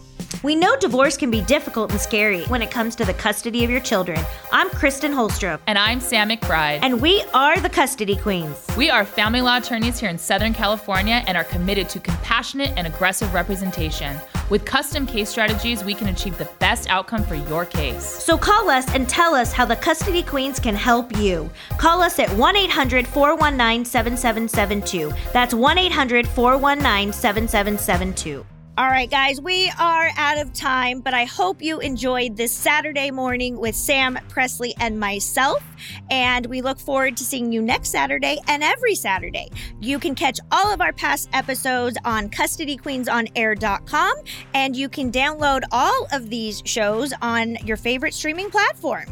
We 0.43 0.55
know 0.55 0.75
divorce 0.77 1.17
can 1.17 1.29
be 1.29 1.41
difficult 1.41 1.91
and 1.91 1.99
scary 1.99 2.43
when 2.45 2.61
it 2.61 2.71
comes 2.71 2.95
to 2.95 3.05
the 3.05 3.13
custody 3.13 3.63
of 3.63 3.69
your 3.69 3.79
children. 3.79 4.19
I'm 4.51 4.69
Kristen 4.69 5.11
Holstrom, 5.11 5.59
And 5.67 5.77
I'm 5.77 5.99
Sam 5.99 6.29
McBride. 6.29 6.79
and 6.81 6.99
we 7.01 7.23
are 7.33 7.59
the 7.59 7.69
Custody 7.69 8.15
Queens. 8.15 8.65
We 8.75 8.89
are 8.89 9.05
family 9.05 9.41
law 9.41 9.57
attorneys 9.57 9.99
here 9.99 10.09
in 10.09 10.17
Southern 10.17 10.53
California 10.53 11.23
and 11.27 11.37
are 11.37 11.43
committed 11.43 11.89
to 11.89 11.99
compassionate 11.99 12.71
and 12.75 12.87
aggressive 12.87 13.33
representation. 13.33 14.17
With 14.49 14.65
custom 14.65 15.05
case 15.05 15.29
strategies, 15.29 15.83
we 15.83 15.93
can 15.93 16.07
achieve 16.07 16.37
the 16.37 16.49
best 16.59 16.89
outcome 16.89 17.23
for 17.23 17.35
your 17.35 17.65
case. 17.65 18.03
So 18.03 18.37
call 18.37 18.69
us 18.69 18.91
and 18.95 19.07
tell 19.07 19.35
us 19.35 19.53
how 19.53 19.65
the 19.65 19.75
Custody 19.75 20.23
Queens 20.23 20.59
can 20.59 20.75
help 20.75 21.15
you. 21.17 21.49
Call 21.77 22.01
us 22.01 22.19
at 22.19 22.29
1 22.31 22.55
800 22.57 23.07
419 23.07 23.85
7772. 23.85 25.13
That's 25.33 25.53
1 25.53 25.77
800 25.77 26.27
419 26.27 27.13
7772. 27.13 28.45
All 28.77 28.87
right, 28.87 29.11
guys, 29.11 29.41
we 29.41 29.69
are 29.77 30.11
out 30.15 30.37
of 30.37 30.53
time, 30.53 31.01
but 31.01 31.13
I 31.13 31.25
hope 31.25 31.61
you 31.61 31.81
enjoyed 31.81 32.37
this 32.37 32.53
Saturday 32.53 33.11
morning 33.11 33.57
with 33.57 33.75
Sam 33.75 34.17
Presley 34.29 34.73
and 34.79 34.97
myself. 34.97 35.61
And 36.09 36.45
we 36.45 36.61
look 36.61 36.79
forward 36.79 37.17
to 37.17 37.25
seeing 37.25 37.51
you 37.51 37.61
next 37.61 37.89
Saturday 37.89 38.37
and 38.47 38.63
every 38.63 38.95
Saturday. 38.95 39.49
You 39.81 39.99
can 39.99 40.15
catch 40.15 40.39
all 40.53 40.71
of 40.73 40.79
our 40.79 40.93
past 40.93 41.27
episodes 41.33 41.97
on 42.05 42.29
custodyqueensonair.com, 42.29 44.15
and 44.53 44.75
you 44.75 44.87
can 44.87 45.11
download 45.11 45.63
all 45.73 46.07
of 46.13 46.29
these 46.29 46.63
shows 46.63 47.13
on 47.21 47.57
your 47.65 47.75
favorite 47.75 48.13
streaming 48.13 48.49
platform. 48.49 49.03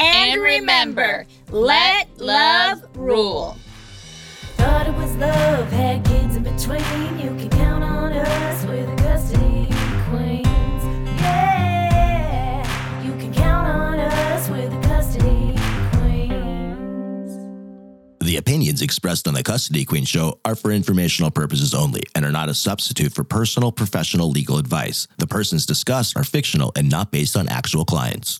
And 0.00 0.40
remember, 0.40 1.26
let 1.50 2.08
love 2.18 2.82
rule. 2.96 3.56
Thought 4.56 4.86
it 4.86 4.94
was 4.94 5.12
love, 5.16 5.68
had 5.72 6.04
kids 6.04 6.36
in 6.36 6.44
between. 6.44 7.17
The. 8.24 8.78
The 18.20 18.36
opinions 18.36 18.82
expressed 18.82 19.26
on 19.26 19.34
the 19.34 19.42
Custody 19.42 19.84
Queen 19.86 20.04
Show 20.04 20.38
are 20.44 20.54
for 20.54 20.70
informational 20.70 21.30
purposes 21.30 21.72
only 21.74 22.02
and 22.14 22.26
are 22.26 22.32
not 22.32 22.50
a 22.50 22.54
substitute 22.54 23.12
for 23.12 23.24
personal 23.24 23.72
professional 23.72 24.30
legal 24.30 24.58
advice. 24.58 25.08
The 25.16 25.26
persons 25.26 25.64
discussed 25.64 26.16
are 26.16 26.24
fictional 26.24 26.72
and 26.76 26.90
not 26.90 27.10
based 27.10 27.36
on 27.36 27.48
actual 27.48 27.86
clients. 27.86 28.38